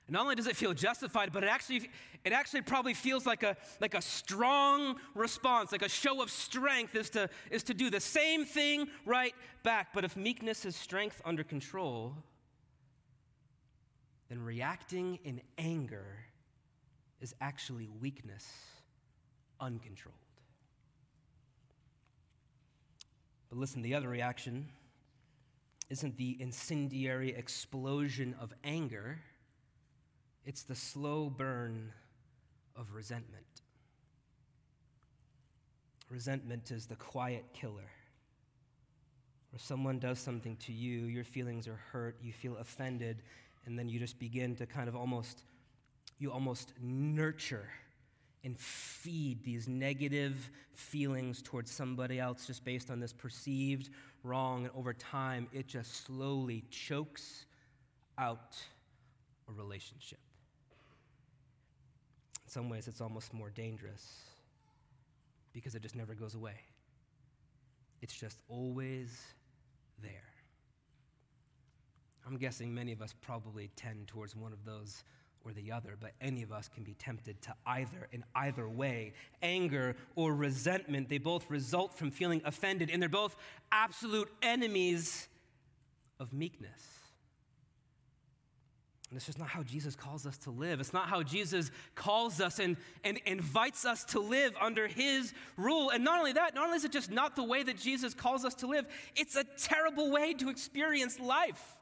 Not 0.10 0.22
only 0.22 0.36
does 0.36 0.48
it 0.48 0.56
feel 0.56 0.74
justified, 0.74 1.34
but 1.34 1.44
it 1.44 1.48
actually, 1.48 1.90
it 2.24 2.32
actually 2.32 2.62
probably 2.62 2.94
feels 2.94 3.26
like 3.26 3.44
a, 3.44 3.58
like 3.82 3.94
a 3.94 4.02
strong 4.02 4.96
response, 5.16 5.72
like 5.72 5.82
a 5.82 5.90
show 5.90 6.22
of 6.22 6.32
strength 6.32 6.96
is 6.96 7.10
to, 7.12 7.30
is 7.52 7.64
to 7.64 7.74
do 7.74 7.90
the 7.90 8.00
same 8.00 8.46
thing 8.46 8.88
right 9.06 9.36
back. 9.64 9.90
But 9.94 10.06
if 10.06 10.16
meekness 10.16 10.64
is 10.64 10.78
strength 10.78 11.22
under 11.26 11.44
control, 11.44 12.16
then 14.30 14.42
reacting 14.42 15.20
in 15.26 15.42
anger 15.58 16.06
is 17.20 17.36
actually 17.42 17.90
weakness 18.00 18.46
uncontrolled. 19.60 20.16
But 23.50 23.58
listen, 23.58 23.82
the 23.82 23.96
other 23.96 24.08
reaction 24.08 24.68
isn't 25.90 26.18
the 26.18 26.38
incendiary 26.40 27.34
explosion 27.34 28.36
of 28.40 28.54
anger, 28.64 29.20
it's 30.48 30.64
the 30.64 30.76
slow 30.76 31.30
burn 31.30 31.92
of 32.74 32.94
resentment. 32.94 33.44
Resentment 36.10 36.72
is 36.72 36.86
the 36.86 36.96
quiet 36.96 37.44
killer. 37.54 37.92
Where 39.52 39.60
someone 39.60 40.00
does 40.00 40.20
something 40.20 40.56
to 40.66 40.72
you, 40.72 41.02
your 41.08 41.26
feelings 41.26 41.68
are 41.68 41.80
hurt, 41.92 42.16
you 42.22 42.32
feel 42.32 42.56
offended, 42.56 43.24
and 43.66 43.78
then 43.78 43.90
you 43.90 44.00
just 44.00 44.20
begin 44.20 44.56
to 44.56 44.66
kind 44.66 44.88
of 44.88 44.96
almost 44.96 45.44
you 46.18 46.32
almost 46.32 46.72
nurture 46.82 47.70
and 48.46 48.58
feed 48.58 49.44
these 49.44 49.68
negative 49.68 50.50
feelings 50.74 51.42
towards 51.42 51.70
somebody 51.70 52.20
else 52.20 52.48
just 52.48 52.64
based 52.64 52.90
on 52.90 53.02
this 53.02 53.12
perceived 53.12 53.90
wrong. 54.24 54.64
And 54.64 54.74
over 54.74 54.94
time, 54.94 55.50
it 55.52 55.68
just 55.68 56.06
slowly 56.06 56.64
chokes 56.70 57.46
out 58.18 58.56
a 59.50 59.52
relationship. 59.52 60.20
In 62.48 62.52
some 62.52 62.70
ways, 62.70 62.88
it's 62.88 63.02
almost 63.02 63.34
more 63.34 63.50
dangerous 63.50 64.22
because 65.52 65.76
it 65.76 65.82
just 65.82 65.98
never 65.98 66.16
goes 66.16 66.34
away. 66.34 66.56
It's 68.02 68.14
just 68.14 68.42
always 68.48 69.22
there. 70.02 70.12
I'm 72.26 72.38
guessing 72.38 72.74
many 72.74 72.94
of 72.94 73.02
us 73.02 73.14
probably 73.22 73.70
tend 73.76 74.08
towards 74.08 74.34
one 74.34 74.54
of 74.54 74.64
those 74.64 75.04
or 75.44 75.52
the 75.52 75.74
other, 75.74 75.98
but 76.00 76.12
any 76.22 76.42
of 76.42 76.54
us 76.54 76.70
can 76.74 76.84
be 76.86 76.94
tempted 76.94 77.42
to 77.42 77.54
either 77.66 78.08
in 78.14 78.24
either 78.34 78.70
way. 78.70 79.12
Anger 79.42 79.98
or 80.16 80.34
resentment, 80.34 81.10
they 81.10 81.18
both 81.18 81.50
result 81.50 81.98
from 81.98 82.12
feeling 82.12 82.42
offended, 82.46 82.90
and 82.90 83.02
they're 83.02 83.10
both 83.10 83.36
absolute 83.74 84.30
enemies 84.42 85.28
of 86.18 86.32
meekness. 86.32 86.82
And 89.10 89.16
it's 89.16 89.26
just 89.26 89.40
not 89.40 89.48
how 89.48 89.64
Jesus 89.64 89.96
calls 89.96 90.26
us 90.26 90.38
to 90.40 90.52
live. 90.52 90.82
It's 90.82 90.92
not 90.92 91.08
how 91.08 91.24
Jesus 91.24 91.72
calls 91.96 92.42
us 92.42 92.60
and, 92.60 92.76
and 93.06 93.20
invites 93.26 93.86
us 93.86 94.04
to 94.06 94.20
live 94.20 94.54
under 94.60 94.88
his 94.88 95.34
rule. 95.56 95.92
And 95.92 96.04
not 96.04 96.20
only 96.20 96.34
that, 96.34 96.54
not 96.54 96.66
only 96.66 96.76
is 96.76 96.84
it 96.84 96.92
just 96.92 97.10
not 97.10 97.38
the 97.38 97.44
way 97.44 97.64
that 97.64 97.78
Jesus 97.78 98.14
calls 98.14 98.44
us 98.44 98.54
to 98.56 98.68
live, 98.68 98.86
it's 99.16 99.38
a 99.38 99.46
terrible 99.58 100.12
way 100.12 100.34
to 100.34 100.50
experience 100.50 101.22
life. 101.22 101.78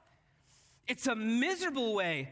It's 0.87 1.07
a 1.07 1.15
miserable 1.15 1.95
way 1.95 2.29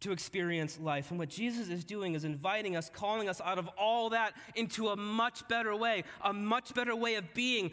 to 0.00 0.12
experience 0.12 0.80
life. 0.80 1.10
And 1.10 1.18
what 1.18 1.28
Jesus 1.28 1.68
is 1.68 1.84
doing 1.84 2.14
is 2.14 2.24
inviting 2.24 2.76
us, 2.76 2.90
calling 2.90 3.28
us 3.28 3.42
out 3.42 3.58
of 3.58 3.68
all 3.76 4.10
that 4.10 4.32
into 4.54 4.88
a 4.88 4.96
much 4.96 5.46
better 5.48 5.76
way, 5.76 6.04
a 6.22 6.32
much 6.32 6.74
better 6.74 6.96
way 6.96 7.16
of 7.16 7.34
being. 7.34 7.72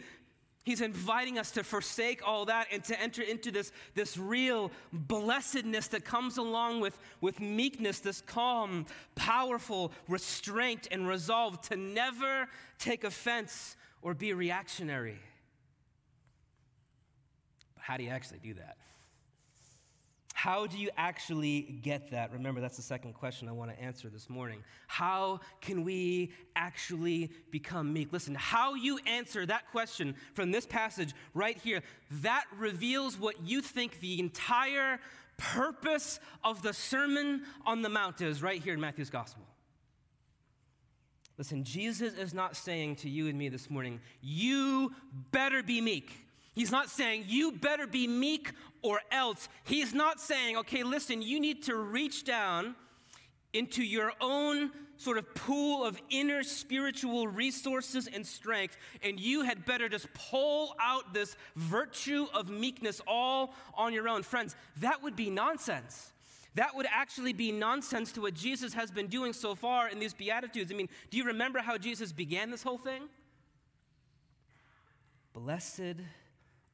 He's 0.64 0.80
inviting 0.80 1.38
us 1.38 1.50
to 1.52 1.62
forsake 1.62 2.26
all 2.26 2.46
that 2.46 2.68
and 2.72 2.82
to 2.84 2.98
enter 2.98 3.20
into 3.20 3.50
this, 3.50 3.70
this 3.94 4.16
real 4.16 4.72
blessedness 4.92 5.88
that 5.88 6.06
comes 6.06 6.38
along 6.38 6.80
with, 6.80 6.98
with 7.20 7.38
meekness, 7.38 8.00
this 8.00 8.22
calm, 8.22 8.86
powerful 9.14 9.92
restraint 10.08 10.88
and 10.90 11.06
resolve 11.06 11.60
to 11.68 11.76
never 11.76 12.48
take 12.78 13.04
offense 13.04 13.76
or 14.00 14.14
be 14.14 14.32
reactionary. 14.32 15.20
But 17.74 17.84
how 17.84 17.98
do 17.98 18.04
you 18.04 18.10
actually 18.10 18.38
do 18.38 18.54
that? 18.54 18.78
How 20.44 20.66
do 20.66 20.76
you 20.76 20.90
actually 20.98 21.62
get 21.62 22.10
that? 22.10 22.30
Remember, 22.30 22.60
that's 22.60 22.76
the 22.76 22.82
second 22.82 23.14
question 23.14 23.48
I 23.48 23.52
want 23.52 23.70
to 23.70 23.82
answer 23.82 24.10
this 24.10 24.28
morning. 24.28 24.62
How 24.88 25.40
can 25.62 25.84
we 25.84 26.32
actually 26.54 27.30
become 27.50 27.94
meek? 27.94 28.12
Listen, 28.12 28.34
how 28.34 28.74
you 28.74 28.98
answer 29.06 29.46
that 29.46 29.70
question 29.70 30.14
from 30.34 30.50
this 30.50 30.66
passage 30.66 31.14
right 31.32 31.56
here, 31.56 31.82
that 32.20 32.44
reveals 32.58 33.18
what 33.18 33.36
you 33.42 33.62
think 33.62 34.00
the 34.00 34.20
entire 34.20 35.00
purpose 35.38 36.20
of 36.44 36.60
the 36.60 36.74
Sermon 36.74 37.44
on 37.64 37.80
the 37.80 37.88
Mount 37.88 38.20
is 38.20 38.42
right 38.42 38.62
here 38.62 38.74
in 38.74 38.80
Matthew's 38.82 39.08
Gospel. 39.08 39.44
Listen, 41.38 41.64
Jesus 41.64 42.18
is 42.18 42.34
not 42.34 42.54
saying 42.54 42.96
to 42.96 43.08
you 43.08 43.28
and 43.28 43.38
me 43.38 43.48
this 43.48 43.70
morning, 43.70 43.98
you 44.20 44.92
better 45.32 45.62
be 45.62 45.80
meek. 45.80 46.12
He's 46.54 46.70
not 46.70 46.88
saying, 46.88 47.24
you 47.28 47.50
better 47.52 47.86
be 47.86 48.06
meek 48.06 48.52
or 48.84 49.00
else. 49.10 49.48
He's 49.64 49.92
not 49.94 50.20
saying, 50.20 50.58
okay, 50.58 50.84
listen, 50.84 51.22
you 51.22 51.40
need 51.40 51.64
to 51.64 51.74
reach 51.74 52.24
down 52.24 52.76
into 53.54 53.82
your 53.82 54.12
own 54.20 54.70
sort 54.96 55.16
of 55.16 55.34
pool 55.34 55.84
of 55.84 56.00
inner 56.10 56.42
spiritual 56.42 57.26
resources 57.26 58.08
and 58.12 58.26
strength, 58.26 58.76
and 59.02 59.18
you 59.18 59.42
had 59.42 59.64
better 59.64 59.88
just 59.88 60.06
pull 60.12 60.76
out 60.80 61.14
this 61.14 61.36
virtue 61.56 62.26
of 62.34 62.48
meekness 62.50 63.00
all 63.08 63.54
on 63.74 63.92
your 63.92 64.08
own. 64.08 64.22
Friends, 64.22 64.54
that 64.76 65.02
would 65.02 65.16
be 65.16 65.30
nonsense. 65.30 66.12
That 66.56 66.76
would 66.76 66.86
actually 66.88 67.32
be 67.32 67.50
nonsense 67.50 68.12
to 68.12 68.20
what 68.20 68.34
Jesus 68.34 68.74
has 68.74 68.90
been 68.90 69.08
doing 69.08 69.32
so 69.32 69.54
far 69.54 69.88
in 69.88 69.98
these 69.98 70.14
Beatitudes. 70.14 70.70
I 70.70 70.74
mean, 70.74 70.88
do 71.10 71.16
you 71.16 71.24
remember 71.24 71.60
how 71.60 71.78
Jesus 71.78 72.12
began 72.12 72.50
this 72.50 72.62
whole 72.62 72.78
thing? 72.78 73.08
Blessed 75.32 75.96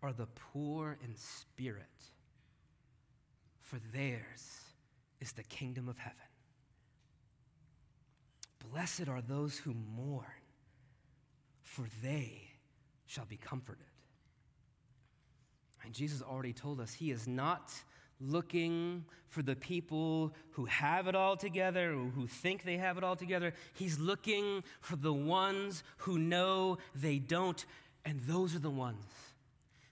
are 0.03 0.13
the 0.13 0.27
poor 0.53 0.97
in 1.05 1.15
spirit, 1.17 1.85
for 3.61 3.79
theirs 3.93 4.65
is 5.21 5.33
the 5.33 5.43
kingdom 5.43 5.89
of 5.89 5.99
heaven. 5.99 6.17
Blessed 8.71 9.09
are 9.09 9.21
those 9.21 9.59
who 9.59 9.75
mourn, 9.75 10.25
for 11.63 11.85
they 12.03 12.51
shall 13.07 13.27
be 13.27 13.37
comforted. 13.37 13.85
And 15.85 15.95
Jesus 15.95 16.23
already 16.23 16.53
told 16.53 16.81
us 16.81 16.93
he 16.93 17.11
is 17.11 17.27
not 17.27 17.73
looking 18.21 19.05
for 19.29 19.43
the 19.43 19.57
people 19.57 20.35
who 20.51 20.67
have 20.67 21.07
it 21.07 21.15
all 21.15 21.37
together 21.37 21.95
who 21.95 22.27
think 22.27 22.65
they 22.65 22.77
have 22.77 22.99
it 22.99 23.05
all 23.05 23.17
together. 23.17 23.55
He's 23.73 23.99
looking 23.99 24.63
for 24.81 24.97
the 24.97 25.13
ones 25.13 25.83
who 25.99 26.19
know 26.19 26.79
they 26.95 27.19
don't, 27.19 27.65
and 28.05 28.21
those 28.21 28.55
are 28.55 28.61
the 28.61 28.71
ones 28.71 29.05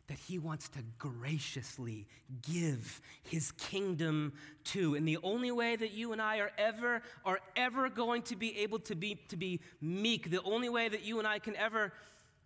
that 0.08 0.18
he 0.18 0.38
wants 0.38 0.68
to 0.70 0.78
graciously 0.98 2.06
give 2.50 3.00
his 3.22 3.52
kingdom 3.52 4.32
to. 4.64 4.94
And 4.94 5.06
the 5.06 5.18
only 5.22 5.50
way 5.50 5.76
that 5.76 5.92
you 5.92 6.12
and 6.12 6.20
I 6.20 6.38
are 6.38 6.50
ever 6.58 7.02
are 7.24 7.40
ever 7.56 7.88
going 7.90 8.22
to 8.22 8.36
be 8.36 8.58
able 8.60 8.78
to 8.80 8.94
be 8.94 9.16
to 9.28 9.36
be 9.36 9.60
meek, 9.80 10.30
the 10.30 10.42
only 10.42 10.70
way 10.70 10.88
that 10.88 11.04
you 11.04 11.18
and 11.18 11.28
I 11.28 11.38
can 11.38 11.54
ever 11.56 11.92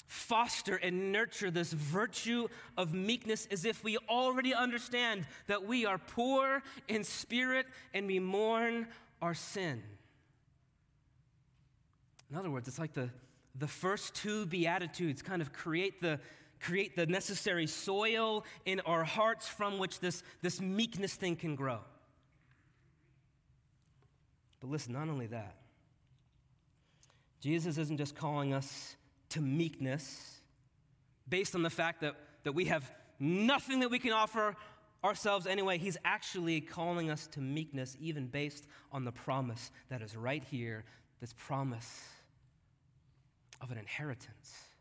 foster 0.09 0.77
and 0.77 1.11
nurture 1.13 1.51
this 1.51 1.73
virtue 1.73 2.49
of 2.77 2.93
meekness 2.93 3.47
is 3.47 3.65
if 3.65 3.83
we 3.83 3.97
already 4.09 4.53
understand 4.53 5.25
that 5.47 5.65
we 5.65 5.87
are 5.87 5.97
poor 5.97 6.63
in 6.89 7.03
spirit 7.03 7.67
and 7.95 8.07
we 8.07 8.19
mourn 8.19 8.87
our 9.23 9.33
sin. 9.33 9.83
In 12.31 12.37
other 12.37 12.51
words, 12.51 12.69
it's 12.69 12.79
like 12.79 12.93
the, 12.93 13.09
the 13.55 13.69
first 13.69 14.15
two 14.15 14.45
Beatitudes 14.47 15.23
kind 15.23 15.41
of 15.41 15.53
create 15.53 16.03
the, 16.03 16.19
create 16.63 16.97
the 16.97 17.07
necessary 17.07 17.67
soil 17.67 18.45
in 18.65 18.81
our 18.81 19.05
hearts 19.05 19.49
from 19.49 19.79
which 19.79 20.01
this, 20.01 20.23
this 20.41 20.61
meekness 20.61 21.15
thing 21.15 21.37
can 21.37 21.57
grow. 21.57 21.81
But 24.61 24.71
listen, 24.71 24.93
not 24.93 25.09
only 25.09 25.27
that, 25.27 25.57
Jesus 27.41 27.77
isn't 27.77 27.97
just 27.97 28.15
calling 28.15 28.55
us 28.55 28.97
to 29.31 29.41
meekness 29.41 30.41
based 31.29 31.55
on 31.55 31.63
the 31.63 31.71
fact 31.71 32.03
that, 32.03 32.15
that 32.45 32.53
we 32.53 32.67
have 32.67 32.89
nothing 33.19 33.81
that 33.81 33.91
we 33.91 33.99
can 33.99 34.13
offer 34.13 34.55
ourselves 35.03 35.49
anyway. 35.49 35.79
He's 35.79 35.97
actually 36.05 36.61
calling 36.61 37.11
us 37.11 37.27
to 37.29 37.41
meekness, 37.41 37.97
even 38.01 38.29
based 38.29 38.69
on 38.93 39.05
the 39.05 39.13
promise 39.13 39.73
that 39.89 40.01
is 40.01 40.17
right 40.17 40.45
here 40.45 40.85
this 41.21 41.33
promise 41.33 42.05
of 43.61 43.71
an 43.71 43.79
inheritance. 43.79 44.72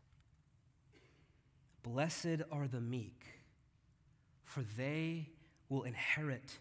Blessed 1.82 2.42
are 2.50 2.68
the 2.68 2.80
meek, 2.80 3.24
for 4.44 4.62
they 4.76 5.28
will 5.68 5.82
inherit 5.82 6.58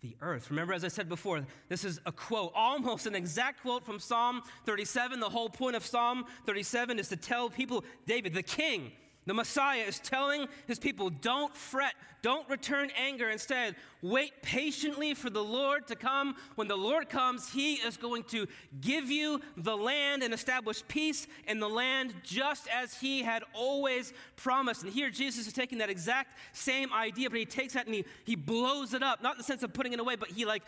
the 0.00 0.16
earth. 0.20 0.50
Remember, 0.50 0.72
as 0.72 0.84
I 0.84 0.88
said 0.88 1.08
before, 1.08 1.46
this 1.68 1.84
is 1.84 2.00
a 2.04 2.12
quote, 2.12 2.52
almost 2.54 3.06
an 3.06 3.14
exact 3.14 3.62
quote 3.62 3.84
from 3.84 3.98
Psalm 3.98 4.42
37. 4.64 5.20
The 5.20 5.28
whole 5.28 5.48
point 5.48 5.76
of 5.76 5.84
Psalm 5.84 6.24
37 6.46 6.98
is 6.98 7.08
to 7.08 7.16
tell 7.16 7.48
people, 7.48 7.84
David, 8.06 8.34
the 8.34 8.42
king, 8.42 8.92
the 9.26 9.34
Messiah 9.34 9.82
is 9.82 9.98
telling 9.98 10.46
his 10.68 10.78
people, 10.78 11.10
don't 11.10 11.54
fret, 11.54 11.94
don't 12.22 12.48
return 12.48 12.90
anger. 12.96 13.28
Instead, 13.28 13.74
wait 14.00 14.40
patiently 14.40 15.14
for 15.14 15.30
the 15.30 15.42
Lord 15.42 15.88
to 15.88 15.96
come. 15.96 16.36
When 16.54 16.68
the 16.68 16.76
Lord 16.76 17.08
comes, 17.08 17.52
he 17.52 17.74
is 17.74 17.96
going 17.96 18.22
to 18.24 18.46
give 18.80 19.10
you 19.10 19.40
the 19.56 19.76
land 19.76 20.22
and 20.22 20.32
establish 20.32 20.82
peace 20.86 21.26
in 21.48 21.58
the 21.58 21.68
land 21.68 22.14
just 22.22 22.68
as 22.68 22.94
he 22.94 23.22
had 23.22 23.42
always 23.52 24.12
promised. 24.36 24.84
And 24.84 24.92
here, 24.92 25.10
Jesus 25.10 25.48
is 25.48 25.52
taking 25.52 25.78
that 25.78 25.90
exact 25.90 26.38
same 26.52 26.92
idea, 26.92 27.28
but 27.28 27.38
he 27.40 27.46
takes 27.46 27.74
that 27.74 27.86
and 27.86 27.94
he, 27.96 28.04
he 28.24 28.36
blows 28.36 28.94
it 28.94 29.02
up, 29.02 29.22
not 29.22 29.34
in 29.34 29.38
the 29.38 29.44
sense 29.44 29.64
of 29.64 29.72
putting 29.72 29.92
it 29.92 29.98
away, 29.98 30.14
but 30.14 30.30
he 30.30 30.44
like, 30.44 30.62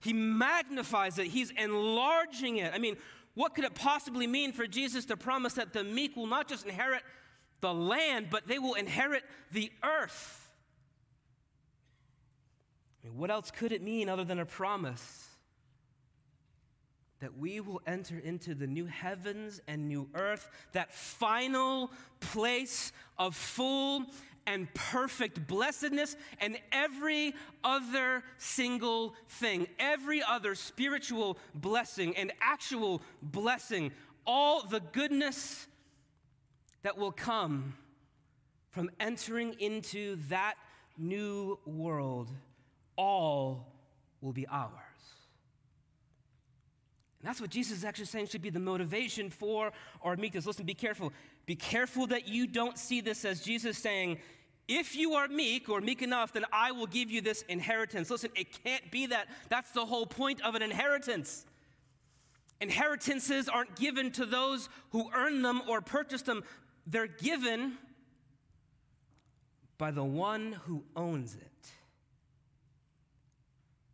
he 0.00 0.12
magnifies 0.12 1.18
it, 1.18 1.28
he's 1.28 1.50
enlarging 1.52 2.58
it. 2.58 2.72
I 2.74 2.78
mean, 2.78 2.96
what 3.34 3.54
could 3.54 3.64
it 3.64 3.74
possibly 3.74 4.26
mean 4.26 4.52
for 4.52 4.66
Jesus 4.66 5.06
to 5.06 5.16
promise 5.16 5.54
that 5.54 5.72
the 5.72 5.82
meek 5.82 6.16
will 6.16 6.26
not 6.26 6.48
just 6.48 6.66
inherit 6.66 7.02
the 7.62 7.72
land, 7.72 8.26
but 8.30 8.46
they 8.46 8.58
will 8.58 8.74
inherit 8.74 9.22
the 9.52 9.72
earth. 9.82 10.50
I 13.02 13.08
mean, 13.08 13.16
what 13.16 13.30
else 13.30 13.50
could 13.50 13.72
it 13.72 13.82
mean 13.82 14.10
other 14.10 14.24
than 14.24 14.38
a 14.38 14.44
promise 14.44 15.28
that 17.20 17.38
we 17.38 17.60
will 17.60 17.80
enter 17.86 18.18
into 18.18 18.52
the 18.52 18.66
new 18.66 18.84
heavens 18.86 19.60
and 19.68 19.88
new 19.88 20.08
earth, 20.14 20.50
that 20.72 20.92
final 20.92 21.90
place 22.18 22.92
of 23.16 23.36
full 23.36 24.04
and 24.44 24.72
perfect 24.74 25.46
blessedness 25.46 26.16
and 26.40 26.58
every 26.72 27.32
other 27.62 28.24
single 28.38 29.14
thing, 29.28 29.68
every 29.78 30.20
other 30.20 30.56
spiritual 30.56 31.38
blessing 31.54 32.16
and 32.16 32.32
actual 32.40 33.00
blessing, 33.22 33.92
all 34.26 34.66
the 34.66 34.80
goodness 34.80 35.68
that 36.82 36.98
will 36.98 37.12
come 37.12 37.74
from 38.70 38.90
entering 38.98 39.54
into 39.58 40.16
that 40.28 40.54
new 40.98 41.58
world, 41.66 42.30
all 42.96 43.66
will 44.20 44.32
be 44.32 44.46
ours. 44.48 44.70
And 47.20 47.28
that's 47.28 47.40
what 47.40 47.50
Jesus 47.50 47.78
is 47.78 47.84
actually 47.84 48.06
saying 48.06 48.26
should 48.26 48.42
be 48.42 48.50
the 48.50 48.58
motivation 48.58 49.30
for 49.30 49.72
our 50.02 50.16
meekness. 50.16 50.44
Listen, 50.44 50.66
be 50.66 50.74
careful. 50.74 51.12
Be 51.46 51.54
careful 51.54 52.08
that 52.08 52.26
you 52.26 52.46
don't 52.46 52.76
see 52.76 53.00
this 53.00 53.24
as 53.24 53.42
Jesus 53.42 53.78
saying, 53.78 54.18
if 54.68 54.96
you 54.96 55.14
are 55.14 55.28
meek 55.28 55.68
or 55.68 55.80
meek 55.80 56.02
enough, 56.02 56.32
then 56.32 56.44
I 56.52 56.72
will 56.72 56.86
give 56.86 57.10
you 57.10 57.20
this 57.20 57.42
inheritance. 57.42 58.10
Listen, 58.10 58.30
it 58.34 58.64
can't 58.64 58.90
be 58.90 59.06
that. 59.06 59.28
That's 59.48 59.70
the 59.72 59.84
whole 59.84 60.06
point 60.06 60.40
of 60.42 60.54
an 60.54 60.62
inheritance. 60.62 61.44
Inheritances 62.60 63.48
aren't 63.48 63.74
given 63.76 64.12
to 64.12 64.24
those 64.24 64.68
who 64.90 65.10
earn 65.14 65.42
them 65.42 65.62
or 65.68 65.80
purchase 65.80 66.22
them, 66.22 66.44
they're 66.86 67.06
given 67.06 67.78
by 69.78 69.90
the 69.90 70.04
one 70.04 70.52
who 70.64 70.84
owns 70.94 71.34
it. 71.34 71.50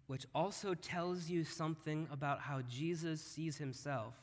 Which 0.07 0.27
also 0.35 0.74
tells 0.74 1.29
you 1.29 1.44
something 1.44 2.09
about 2.11 2.40
how 2.40 2.62
Jesus 2.62 3.20
sees 3.20 3.59
himself 3.59 4.14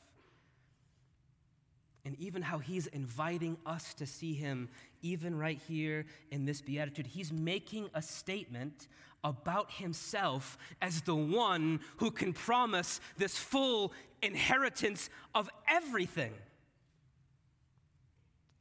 and 2.05 2.15
even 2.19 2.43
how 2.43 2.59
he's 2.59 2.87
inviting 2.87 3.57
us 3.65 3.93
to 3.95 4.05
see 4.05 4.33
him, 4.33 4.69
even 5.01 5.37
right 5.37 5.59
here 5.67 6.05
in 6.29 6.45
this 6.45 6.61
beatitude. 6.61 7.07
He's 7.07 7.31
making 7.33 7.89
a 7.95 8.01
statement 8.01 8.87
about 9.23 9.71
himself 9.71 10.57
as 10.81 11.01
the 11.01 11.15
one 11.15 11.79
who 11.97 12.11
can 12.11 12.31
promise 12.31 13.01
this 13.17 13.37
full 13.37 13.91
inheritance 14.21 15.09
of 15.33 15.49
everything. 15.67 16.33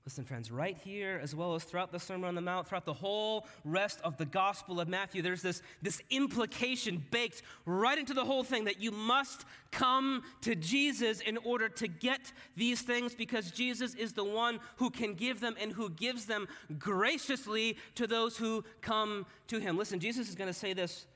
Listen, 0.05 0.25
friends, 0.27 0.51
right 0.51 0.77
here, 0.85 1.19
as 1.23 1.35
well 1.35 1.55
as 1.55 1.65
throughout 1.65 1.91
the 1.91 1.99
Sermon 1.99 2.29
on 2.29 2.35
the 2.35 2.43
Mount, 2.43 2.69
throughout 2.69 2.85
the 2.85 2.93
whole 2.93 3.47
rest 3.65 4.01
of 4.05 4.19
the 4.19 4.27
Gospel 4.27 4.79
of 4.79 4.87
Matthew, 4.87 5.23
there's 5.23 5.41
this, 5.41 5.63
this 5.81 6.03
implication 6.11 7.03
baked 7.11 7.41
right 7.65 7.97
into 7.97 8.13
the 8.13 8.25
whole 8.25 8.45
thing 8.45 8.65
that 8.65 8.79
you 8.79 8.91
must 8.91 9.47
come 9.71 10.23
to 10.43 10.55
Jesus 10.55 11.21
in 11.21 11.39
order 11.39 11.71
to 11.71 11.89
get 11.89 12.35
these 12.55 12.83
things 12.83 13.15
because 13.15 13.51
Jesus 13.51 13.95
is 13.95 14.13
the 14.13 14.25
one 14.25 14.61
who 14.77 14.91
can 14.91 15.15
give 15.15 15.41
them 15.41 15.57
and 15.59 15.73
who 15.73 15.89
gives 15.89 16.27
them 16.27 16.49
graciously 16.79 17.79
to 17.95 18.07
those 18.07 18.37
who 18.37 18.63
come 18.83 19.25
to 19.47 19.59
him. 19.59 19.79
Listen, 19.79 20.01
Jesus 20.01 20.29
is 20.29 20.35
going 20.35 20.49
to 20.49 20.59
say 20.59 20.75
this 20.75 21.07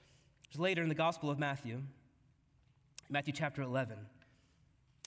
Later 0.57 0.83
in 0.83 0.89
the 0.89 0.95
Gospel 0.95 1.29
of 1.29 1.39
Matthew, 1.39 1.83
Matthew 3.11 3.35
chapter 3.35 3.61
11, 3.61 3.99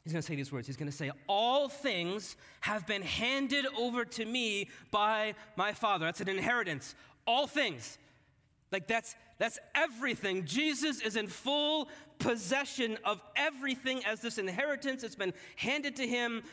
he's 0.03 0.13
going 0.13 0.21
to 0.21 0.27
say 0.27 0.35
these 0.35 0.51
words. 0.51 0.67
He's 0.67 0.77
going 0.77 0.89
to 0.89 0.95
say, 0.95 1.11
All 1.27 1.69
things 1.69 2.35
have 2.61 2.87
been 2.87 3.01
handed 3.01 3.65
over 3.77 4.05
to 4.05 4.25
me 4.25 4.69
by 4.91 5.35
my 5.55 5.73
Father. 5.73 6.05
That's 6.05 6.21
an 6.21 6.29
inheritance. 6.29 6.95
All 7.25 7.47
things. 7.47 7.97
Like 8.71 8.87
that's 8.87 9.15
that's 9.37 9.59
everything. 9.75 10.45
Jesus 10.45 11.01
is 11.01 11.15
in 11.15 11.27
full 11.27 11.89
possession 12.19 12.97
of 13.03 13.21
everything 13.35 14.05
as 14.05 14.21
this 14.21 14.37
inheritance. 14.37 15.03
It's 15.03 15.15
been 15.15 15.33
handed 15.55 15.95
to 15.97 16.07
him 16.07 16.43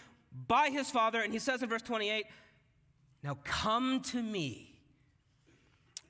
by 0.47 0.71
his 0.71 0.91
Father. 0.91 1.21
And 1.21 1.33
he 1.33 1.39
says 1.39 1.63
in 1.63 1.69
verse 1.69 1.83
28 1.83 2.27
Now 3.23 3.39
come 3.45 4.01
to 4.05 4.23
me, 4.23 4.75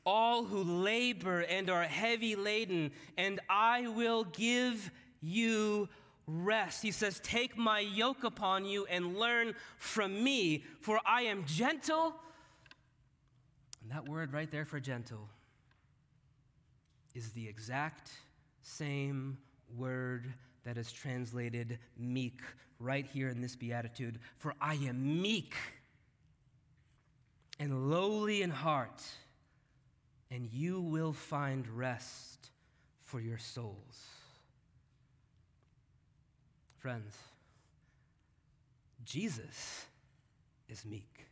all 0.07 0.45
who 0.45 0.63
labor 0.63 1.41
and 1.41 1.69
are 1.69 1.83
heavy 1.83 2.37
laden, 2.37 2.93
and 3.17 3.41
I 3.51 3.89
will 3.89 4.25
give 4.25 4.91
you 5.21 5.89
rest. 6.29 6.83
He 6.83 6.91
says, 6.91 7.21
Take 7.25 7.57
my 7.57 7.81
yoke 7.81 8.23
upon 8.23 8.67
you 8.67 8.87
and 8.87 9.19
learn 9.19 9.55
from 9.79 10.23
me, 10.23 10.65
for 10.81 11.01
I 11.05 11.23
am 11.23 11.45
gentle. 11.47 12.15
And 13.83 13.91
that 13.91 14.09
word 14.09 14.33
right 14.33 14.51
there 14.51 14.67
for 14.67 14.79
gentle 14.79 15.29
is 17.15 17.31
the 17.31 17.49
exact 17.49 18.13
same 18.61 19.39
word 19.77 20.33
that 20.65 20.77
is 20.77 20.93
translated 20.93 21.79
meek 21.97 22.41
right 22.79 23.07
here 23.07 23.29
in 23.29 23.41
this 23.41 23.57
beatitude. 23.57 24.19
For 24.37 24.55
I 24.61 24.75
am 24.75 25.23
meek 25.23 25.55
and 27.59 27.91
lowly 27.91 28.43
in 28.43 28.51
heart, 28.51 29.03
and 30.31 30.49
you 30.53 30.81
will 30.81 31.13
find 31.13 31.67
rest 31.69 32.51
for 33.01 33.21
your 33.21 33.39
souls. 33.39 34.18
Friends, 36.79 37.17
Jesus 39.05 39.87
is 40.69 40.85
meek. 40.85 41.27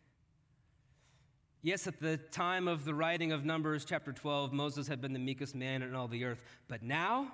Yes, 1.63 1.87
at 1.87 2.01
the 2.01 2.17
time 2.17 2.69
of 2.69 2.85
the 2.85 2.95
writing 2.95 3.33
of 3.33 3.45
Numbers 3.45 3.85
chapter 3.85 4.13
12, 4.13 4.53
Moses 4.53 4.87
had 4.87 5.01
been 5.01 5.13
the 5.13 5.19
meekest 5.19 5.55
man 5.55 5.83
in 5.83 5.95
all 5.95 6.09
the 6.09 6.25
earth. 6.25 6.43
But 6.69 6.83
now, 6.83 7.33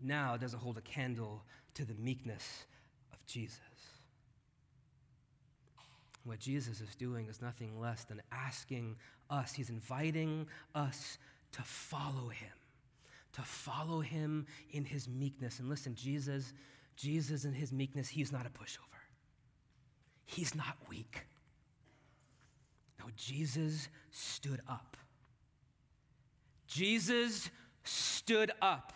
now 0.00 0.34
it 0.34 0.40
doesn't 0.40 0.58
hold 0.58 0.78
a 0.78 0.82
candle 0.82 1.42
to 1.74 1.84
the 1.84 1.94
meekness 1.94 2.64
of 3.12 3.24
Jesus. 3.26 3.60
What 6.24 6.38
Jesus 6.38 6.80
is 6.80 6.94
doing 6.96 7.28
is 7.28 7.40
nothing 7.40 7.80
less 7.80 8.04
than 8.04 8.20
asking 8.32 8.96
us, 9.30 9.52
He's 9.54 9.70
inviting 9.70 10.46
us 10.74 11.18
to 11.52 11.62
follow 11.62 12.28
Him, 12.28 12.55
to 13.36 13.42
follow 13.42 14.00
Him 14.00 14.46
in 14.70 14.84
His 14.84 15.08
meekness. 15.08 15.58
And 15.58 15.68
listen, 15.68 15.94
Jesus, 15.94 16.52
Jesus 16.96 17.44
in 17.44 17.52
His 17.52 17.72
meekness, 17.72 18.08
He's 18.08 18.32
not 18.32 18.46
a 18.46 18.50
pushover, 18.50 19.02
He's 20.24 20.54
not 20.54 20.76
weak. 20.88 21.26
No, 22.98 23.06
Jesus 23.14 23.88
stood 24.10 24.60
up. 24.68 24.96
Jesus 26.66 27.50
stood 27.84 28.50
up. 28.60 28.92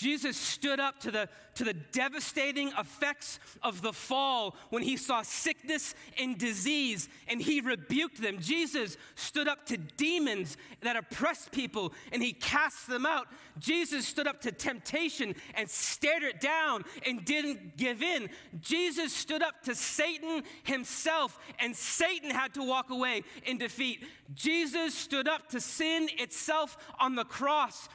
Jesus 0.00 0.38
stood 0.38 0.80
up 0.80 0.98
to 1.00 1.10
the, 1.10 1.28
to 1.56 1.62
the 1.62 1.74
devastating 1.74 2.68
effects 2.78 3.38
of 3.62 3.82
the 3.82 3.92
fall 3.92 4.56
when 4.70 4.82
he 4.82 4.96
saw 4.96 5.20
sickness 5.20 5.94
and 6.18 6.38
disease 6.38 7.10
and 7.28 7.42
he 7.42 7.60
rebuked 7.60 8.22
them. 8.22 8.38
Jesus 8.40 8.96
stood 9.14 9.46
up 9.46 9.66
to 9.66 9.76
demons 9.76 10.56
that 10.80 10.96
oppressed 10.96 11.52
people 11.52 11.92
and 12.12 12.22
he 12.22 12.32
cast 12.32 12.88
them 12.88 13.04
out. 13.04 13.26
Jesus 13.58 14.06
stood 14.06 14.26
up 14.26 14.40
to 14.40 14.52
temptation 14.52 15.34
and 15.54 15.68
stared 15.68 16.22
it 16.22 16.40
down 16.40 16.82
and 17.04 17.22
didn't 17.26 17.76
give 17.76 18.02
in. 18.02 18.30
Jesus 18.58 19.12
stood 19.12 19.42
up 19.42 19.62
to 19.64 19.74
Satan 19.74 20.44
himself 20.62 21.38
and 21.58 21.76
Satan 21.76 22.30
had 22.30 22.54
to 22.54 22.62
walk 22.62 22.88
away 22.88 23.22
in 23.44 23.58
defeat. 23.58 24.06
Jesus 24.32 24.94
stood 24.94 25.28
up 25.28 25.50
to 25.50 25.60
sin 25.60 26.08
itself 26.16 26.78
on 26.98 27.16
the 27.16 27.24
cross 27.24 27.90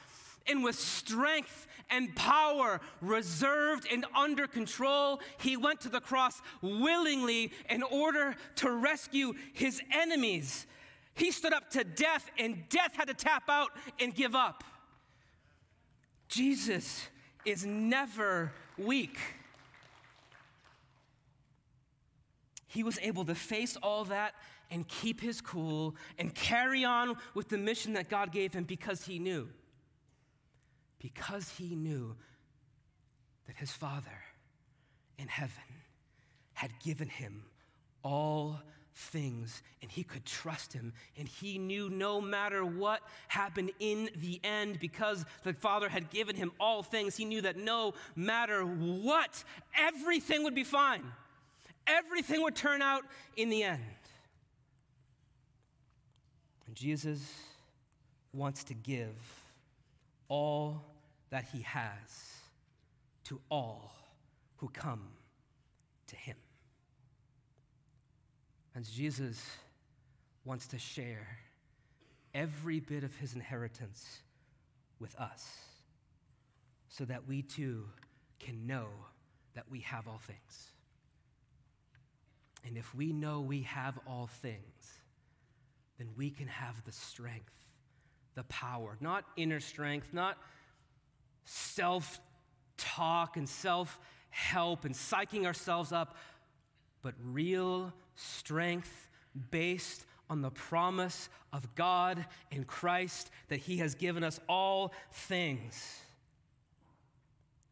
and 0.48 0.62
with 0.62 0.78
strength 0.78 1.66
and 1.90 2.14
power 2.16 2.80
reserved 3.00 3.86
and 3.90 4.04
under 4.14 4.46
control, 4.46 5.20
he 5.38 5.56
went 5.56 5.80
to 5.82 5.88
the 5.88 6.00
cross 6.00 6.40
willingly 6.62 7.52
in 7.70 7.82
order 7.82 8.34
to 8.56 8.70
rescue 8.70 9.34
his 9.52 9.80
enemies. 9.92 10.66
He 11.14 11.30
stood 11.30 11.52
up 11.52 11.70
to 11.70 11.84
death, 11.84 12.30
and 12.38 12.68
death 12.68 12.94
had 12.94 13.08
to 13.08 13.14
tap 13.14 13.44
out 13.48 13.70
and 14.00 14.14
give 14.14 14.34
up. 14.34 14.64
Jesus 16.28 17.06
is 17.44 17.64
never 17.64 18.52
weak. 18.76 19.16
He 22.66 22.82
was 22.82 22.98
able 23.00 23.24
to 23.24 23.34
face 23.34 23.76
all 23.82 24.04
that 24.06 24.34
and 24.70 24.86
keep 24.86 25.20
his 25.20 25.40
cool 25.40 25.94
and 26.18 26.34
carry 26.34 26.84
on 26.84 27.16
with 27.34 27.48
the 27.48 27.56
mission 27.56 27.94
that 27.94 28.10
God 28.10 28.32
gave 28.32 28.52
him 28.52 28.64
because 28.64 29.04
he 29.06 29.18
knew 29.18 29.48
because 30.98 31.50
he 31.50 31.74
knew 31.74 32.16
that 33.46 33.56
his 33.56 33.70
Father 33.70 34.24
in 35.18 35.28
heaven 35.28 35.62
had 36.54 36.70
given 36.82 37.08
him 37.08 37.44
all 38.02 38.60
things 38.94 39.62
and 39.82 39.90
he 39.90 40.02
could 40.02 40.24
trust 40.24 40.72
him. 40.72 40.92
And 41.18 41.28
he 41.28 41.58
knew 41.58 41.90
no 41.90 42.20
matter 42.20 42.64
what 42.64 43.02
happened 43.28 43.70
in 43.78 44.08
the 44.16 44.40
end, 44.42 44.80
because 44.80 45.24
the 45.42 45.52
Father 45.52 45.88
had 45.88 46.10
given 46.10 46.34
him 46.34 46.52
all 46.58 46.82
things, 46.82 47.16
he 47.16 47.24
knew 47.24 47.42
that 47.42 47.56
no 47.56 47.94
matter 48.14 48.62
what, 48.62 49.44
everything 49.76 50.44
would 50.44 50.54
be 50.54 50.64
fine. 50.64 51.04
Everything 51.86 52.42
would 52.42 52.56
turn 52.56 52.82
out 52.82 53.02
in 53.36 53.48
the 53.48 53.62
end. 53.62 53.82
And 56.66 56.74
Jesus 56.74 57.20
wants 58.32 58.64
to 58.64 58.74
give 58.74 59.14
all 60.28 60.84
that 61.30 61.44
he 61.52 61.62
has 61.62 62.40
to 63.24 63.40
all 63.50 63.92
who 64.56 64.68
come 64.68 65.02
to 66.08 66.16
him. 66.16 66.36
And 68.74 68.84
Jesus 68.84 69.44
wants 70.44 70.66
to 70.68 70.78
share 70.78 71.38
every 72.34 72.80
bit 72.80 73.02
of 73.02 73.16
his 73.16 73.34
inheritance 73.34 74.20
with 75.00 75.14
us 75.16 75.46
so 76.88 77.04
that 77.04 77.26
we 77.26 77.42
too 77.42 77.84
can 78.38 78.66
know 78.66 78.86
that 79.54 79.64
we 79.70 79.80
have 79.80 80.06
all 80.06 80.20
things. 80.24 80.70
And 82.66 82.76
if 82.76 82.94
we 82.94 83.12
know 83.12 83.40
we 83.40 83.62
have 83.62 83.98
all 84.06 84.28
things, 84.40 85.00
then 85.98 86.08
we 86.16 86.30
can 86.30 86.46
have 86.46 86.84
the 86.84 86.92
strength 86.92 87.65
the 88.36 88.44
power, 88.44 88.96
not 89.00 89.24
inner 89.36 89.58
strength, 89.58 90.10
not 90.12 90.38
self 91.44 92.20
talk 92.76 93.36
and 93.36 93.48
self 93.48 93.98
help 94.30 94.84
and 94.84 94.94
psyching 94.94 95.46
ourselves 95.46 95.90
up, 95.90 96.16
but 97.02 97.14
real 97.24 97.92
strength 98.14 99.08
based 99.50 100.06
on 100.28 100.42
the 100.42 100.50
promise 100.50 101.28
of 101.52 101.74
God 101.74 102.26
in 102.50 102.64
Christ 102.64 103.30
that 103.48 103.60
He 103.60 103.78
has 103.78 103.94
given 103.94 104.22
us 104.22 104.38
all 104.48 104.92
things. 105.12 106.00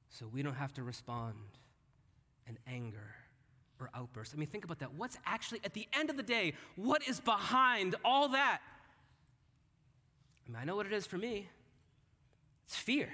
So 0.08 0.26
we 0.32 0.42
don't 0.42 0.54
have 0.54 0.72
to 0.74 0.82
respond 0.82 1.34
in 2.48 2.56
anger 2.66 3.14
or 3.80 3.90
outbursts. 3.94 4.34
I 4.34 4.38
mean, 4.38 4.46
think 4.46 4.64
about 4.64 4.78
that. 4.78 4.94
What's 4.94 5.18
actually, 5.26 5.60
at 5.64 5.74
the 5.74 5.88
end 5.92 6.08
of 6.08 6.16
the 6.16 6.22
day, 6.22 6.54
what 6.76 7.06
is 7.06 7.20
behind 7.20 7.96
all 8.04 8.28
that? 8.28 8.60
I 10.56 10.64
know 10.64 10.76
what 10.76 10.86
it 10.86 10.92
is 10.92 11.06
for 11.06 11.18
me 11.18 11.48
it's 12.66 12.76
fear. 12.76 13.08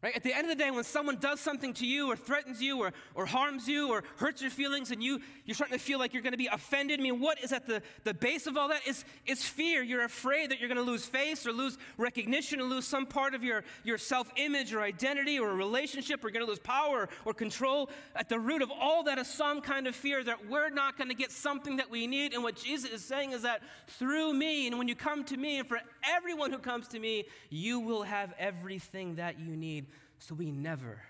Right? 0.00 0.14
At 0.14 0.22
the 0.22 0.32
end 0.32 0.48
of 0.48 0.56
the 0.56 0.62
day, 0.62 0.70
when 0.70 0.84
someone 0.84 1.16
does 1.16 1.40
something 1.40 1.74
to 1.74 1.84
you 1.84 2.08
or 2.08 2.14
threatens 2.14 2.62
you 2.62 2.78
or, 2.78 2.92
or 3.16 3.26
harms 3.26 3.66
you 3.66 3.90
or 3.90 4.04
hurts 4.18 4.40
your 4.40 4.50
feelings 4.50 4.92
and 4.92 5.02
you, 5.02 5.20
you're 5.44 5.56
starting 5.56 5.76
to 5.76 5.82
feel 5.82 5.98
like 5.98 6.12
you're 6.12 6.22
going 6.22 6.34
to 6.34 6.38
be 6.38 6.46
offended, 6.46 7.00
I 7.00 7.02
mean, 7.02 7.18
what 7.18 7.42
is 7.42 7.52
at 7.52 7.66
the, 7.66 7.82
the 8.04 8.14
base 8.14 8.46
of 8.46 8.56
all 8.56 8.68
that 8.68 8.86
is, 8.86 9.04
is 9.26 9.42
fear. 9.42 9.82
You're 9.82 10.04
afraid 10.04 10.52
that 10.52 10.60
you're 10.60 10.68
going 10.68 10.78
to 10.78 10.88
lose 10.88 11.04
face 11.04 11.48
or 11.48 11.52
lose 11.52 11.78
recognition 11.96 12.60
or 12.60 12.64
lose 12.64 12.86
some 12.86 13.06
part 13.06 13.34
of 13.34 13.42
your, 13.42 13.64
your 13.82 13.98
self 13.98 14.30
image 14.36 14.72
or 14.72 14.82
identity 14.82 15.36
or 15.36 15.50
a 15.50 15.54
relationship 15.54 16.22
or 16.22 16.28
you're 16.28 16.34
going 16.34 16.46
to 16.46 16.50
lose 16.50 16.60
power 16.60 17.08
or 17.24 17.34
control. 17.34 17.90
At 18.14 18.28
the 18.28 18.38
root 18.38 18.62
of 18.62 18.70
all 18.70 19.02
that 19.02 19.18
is 19.18 19.26
some 19.26 19.60
kind 19.60 19.88
of 19.88 19.96
fear 19.96 20.22
that 20.22 20.48
we're 20.48 20.70
not 20.70 20.96
going 20.96 21.08
to 21.08 21.16
get 21.16 21.32
something 21.32 21.78
that 21.78 21.90
we 21.90 22.06
need. 22.06 22.34
And 22.34 22.44
what 22.44 22.54
Jesus 22.54 22.88
is 22.92 23.04
saying 23.04 23.32
is 23.32 23.42
that 23.42 23.62
through 23.88 24.32
me, 24.32 24.68
and 24.68 24.78
when 24.78 24.86
you 24.86 24.94
come 24.94 25.24
to 25.24 25.36
me, 25.36 25.58
and 25.58 25.66
for 25.66 25.80
everyone 26.08 26.52
who 26.52 26.58
comes 26.58 26.86
to 26.88 27.00
me, 27.00 27.24
you 27.50 27.80
will 27.80 28.04
have 28.04 28.32
everything 28.38 29.16
that 29.16 29.40
you 29.40 29.56
need. 29.56 29.87
So 30.18 30.34
we 30.34 30.50
never, 30.50 31.00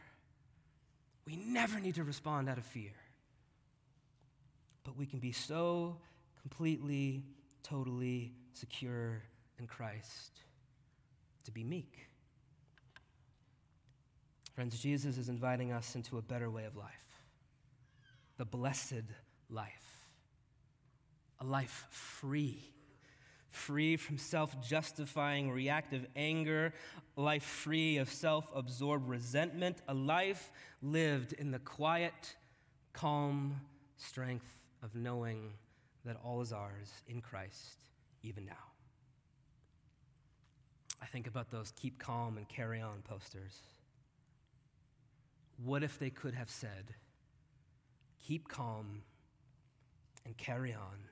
we 1.26 1.36
never 1.36 1.80
need 1.80 1.94
to 1.96 2.04
respond 2.04 2.48
out 2.48 2.58
of 2.58 2.64
fear. 2.64 2.92
But 4.84 4.96
we 4.96 5.06
can 5.06 5.18
be 5.18 5.32
so 5.32 5.96
completely, 6.40 7.24
totally 7.62 8.32
secure 8.52 9.22
in 9.58 9.66
Christ. 9.66 10.40
to 11.44 11.50
be 11.50 11.64
meek. 11.64 12.06
Friends, 14.54 14.78
Jesus 14.78 15.16
is 15.16 15.30
inviting 15.30 15.72
us 15.72 15.94
into 15.94 16.18
a 16.18 16.22
better 16.22 16.50
way 16.50 16.64
of 16.64 16.76
life 16.76 16.92
the 18.36 18.44
blessed 18.44 19.04
life, 19.50 20.06
a 21.40 21.44
life 21.44 21.86
free. 21.90 22.72
Free 23.58 23.96
from 23.96 24.18
self 24.18 24.60
justifying 24.62 25.50
reactive 25.50 26.06
anger, 26.14 26.72
a 27.16 27.20
life 27.20 27.42
free 27.42 27.98
of 27.98 28.08
self 28.08 28.50
absorbed 28.54 29.08
resentment, 29.08 29.82
a 29.88 29.94
life 29.94 30.52
lived 30.80 31.32
in 31.32 31.50
the 31.50 31.58
quiet, 31.58 32.36
calm 32.92 33.60
strength 33.96 34.46
of 34.82 34.94
knowing 34.94 35.54
that 36.04 36.16
all 36.24 36.40
is 36.40 36.52
ours 36.52 37.02
in 37.08 37.20
Christ, 37.20 37.80
even 38.22 38.46
now. 38.46 38.52
I 41.02 41.06
think 41.06 41.26
about 41.26 41.50
those 41.50 41.72
keep 41.72 41.98
calm 41.98 42.36
and 42.36 42.48
carry 42.48 42.80
on 42.80 43.02
posters. 43.02 43.60
What 45.62 45.82
if 45.82 45.98
they 45.98 46.10
could 46.10 46.34
have 46.34 46.48
said, 46.48 46.94
keep 48.24 48.48
calm 48.48 49.02
and 50.24 50.36
carry 50.36 50.72
on 50.72 51.08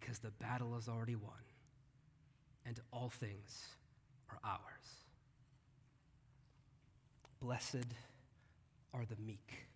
because 0.00 0.18
the 0.18 0.30
battle 0.30 0.76
is 0.76 0.88
already 0.88 1.14
won 1.14 1.32
and 2.66 2.80
all 2.92 3.10
things 3.10 3.68
are 4.28 4.38
ours? 4.44 4.58
Blessed 7.40 7.86
are 8.92 9.04
the 9.04 9.16
meek, 9.24 9.66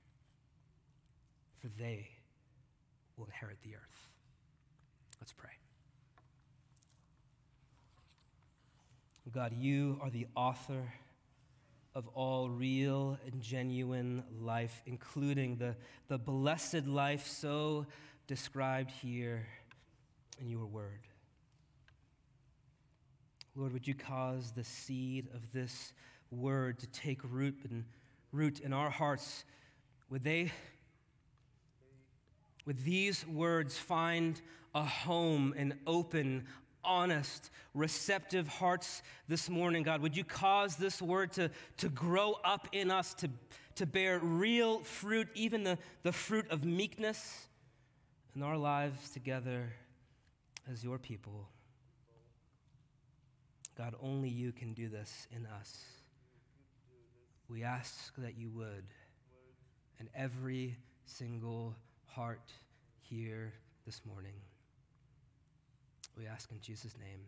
for 1.61 1.69
they 1.79 2.09
will 3.17 3.27
inherit 3.27 3.59
the 3.63 3.77
earth. 3.77 4.09
Let's 5.21 5.33
pray. 5.33 5.51
God, 9.33 9.53
you 9.57 10.01
are 10.03 10.11
the 10.11 10.27
author 10.35 10.95
of 11.95 12.09
all 12.15 12.49
real 12.49 13.19
and 13.27 13.41
genuine 13.43 14.25
life, 14.41 14.83
including 14.87 15.57
the, 15.57 15.77
the 16.09 16.19
blessed 16.19 16.87
life 16.87 17.27
so 17.27 17.87
described 18.27 18.91
here 18.91 19.47
in 20.41 20.49
your 20.49 20.67
word. 20.67 21.01
Lord, 23.55 23.73
would 23.73 23.89
you 23.89 23.95
cause 23.95 24.53
the 24.53 24.65
seed 24.65 25.29
of 25.35 25.53
this 25.53 25.93
word 26.31 26.79
to 26.79 26.87
take 26.89 27.21
root 27.25 27.59
and 27.69 27.85
root 28.31 28.61
in 28.61 28.73
our 28.73 28.91
hearts? 28.91 29.45
Would 30.11 30.23
they, 30.23 30.53
would 32.67 32.85
these 32.85 33.27
words 33.27 33.77
find 33.77 34.41
a 34.75 34.85
home 34.85 35.55
and 35.57 35.75
open 35.87 36.47
honest, 36.85 37.51
receptive 37.75 38.49
hearts 38.49 39.03
this 39.29 39.51
morning, 39.51 39.83
God. 39.83 40.01
Would 40.01 40.17
you 40.17 40.25
cause 40.25 40.77
this 40.77 41.03
word 41.03 41.33
to, 41.33 41.51
to 41.79 41.89
grow 41.89 42.37
up 42.45 42.69
in 42.73 42.91
us, 42.91 43.13
to, 43.15 43.29
to 43.75 43.87
bear 43.87 44.19
real 44.21 44.81
fruit, 44.81 45.29
even 45.35 45.65
the, 45.65 45.79
the 46.03 46.13
fruit 46.13 46.51
of 46.51 46.65
meekness 46.65 47.49
in 48.35 48.43
our 48.43 48.57
lives 48.57 49.11
together 49.11 49.73
as 50.71 50.85
your 50.85 50.99
people? 50.99 51.49
God, 53.77 53.95
only 54.03 54.29
you 54.29 54.53
can 54.53 54.75
do 54.75 54.89
this 54.89 55.27
in 55.35 55.47
us. 55.47 55.85
We 57.49 57.63
ask 57.63 58.13
that 58.19 58.37
you 58.37 58.51
would, 58.51 58.85
in 60.01 60.09
every 60.15 60.77
single 61.07 61.75
heart 62.07 62.53
here 63.01 63.53
this 63.87 64.03
morning. 64.05 64.35
We 66.17 66.27
ask 66.27 66.51
in 66.51 66.61
Jesus' 66.61 66.97
name. 66.99 67.21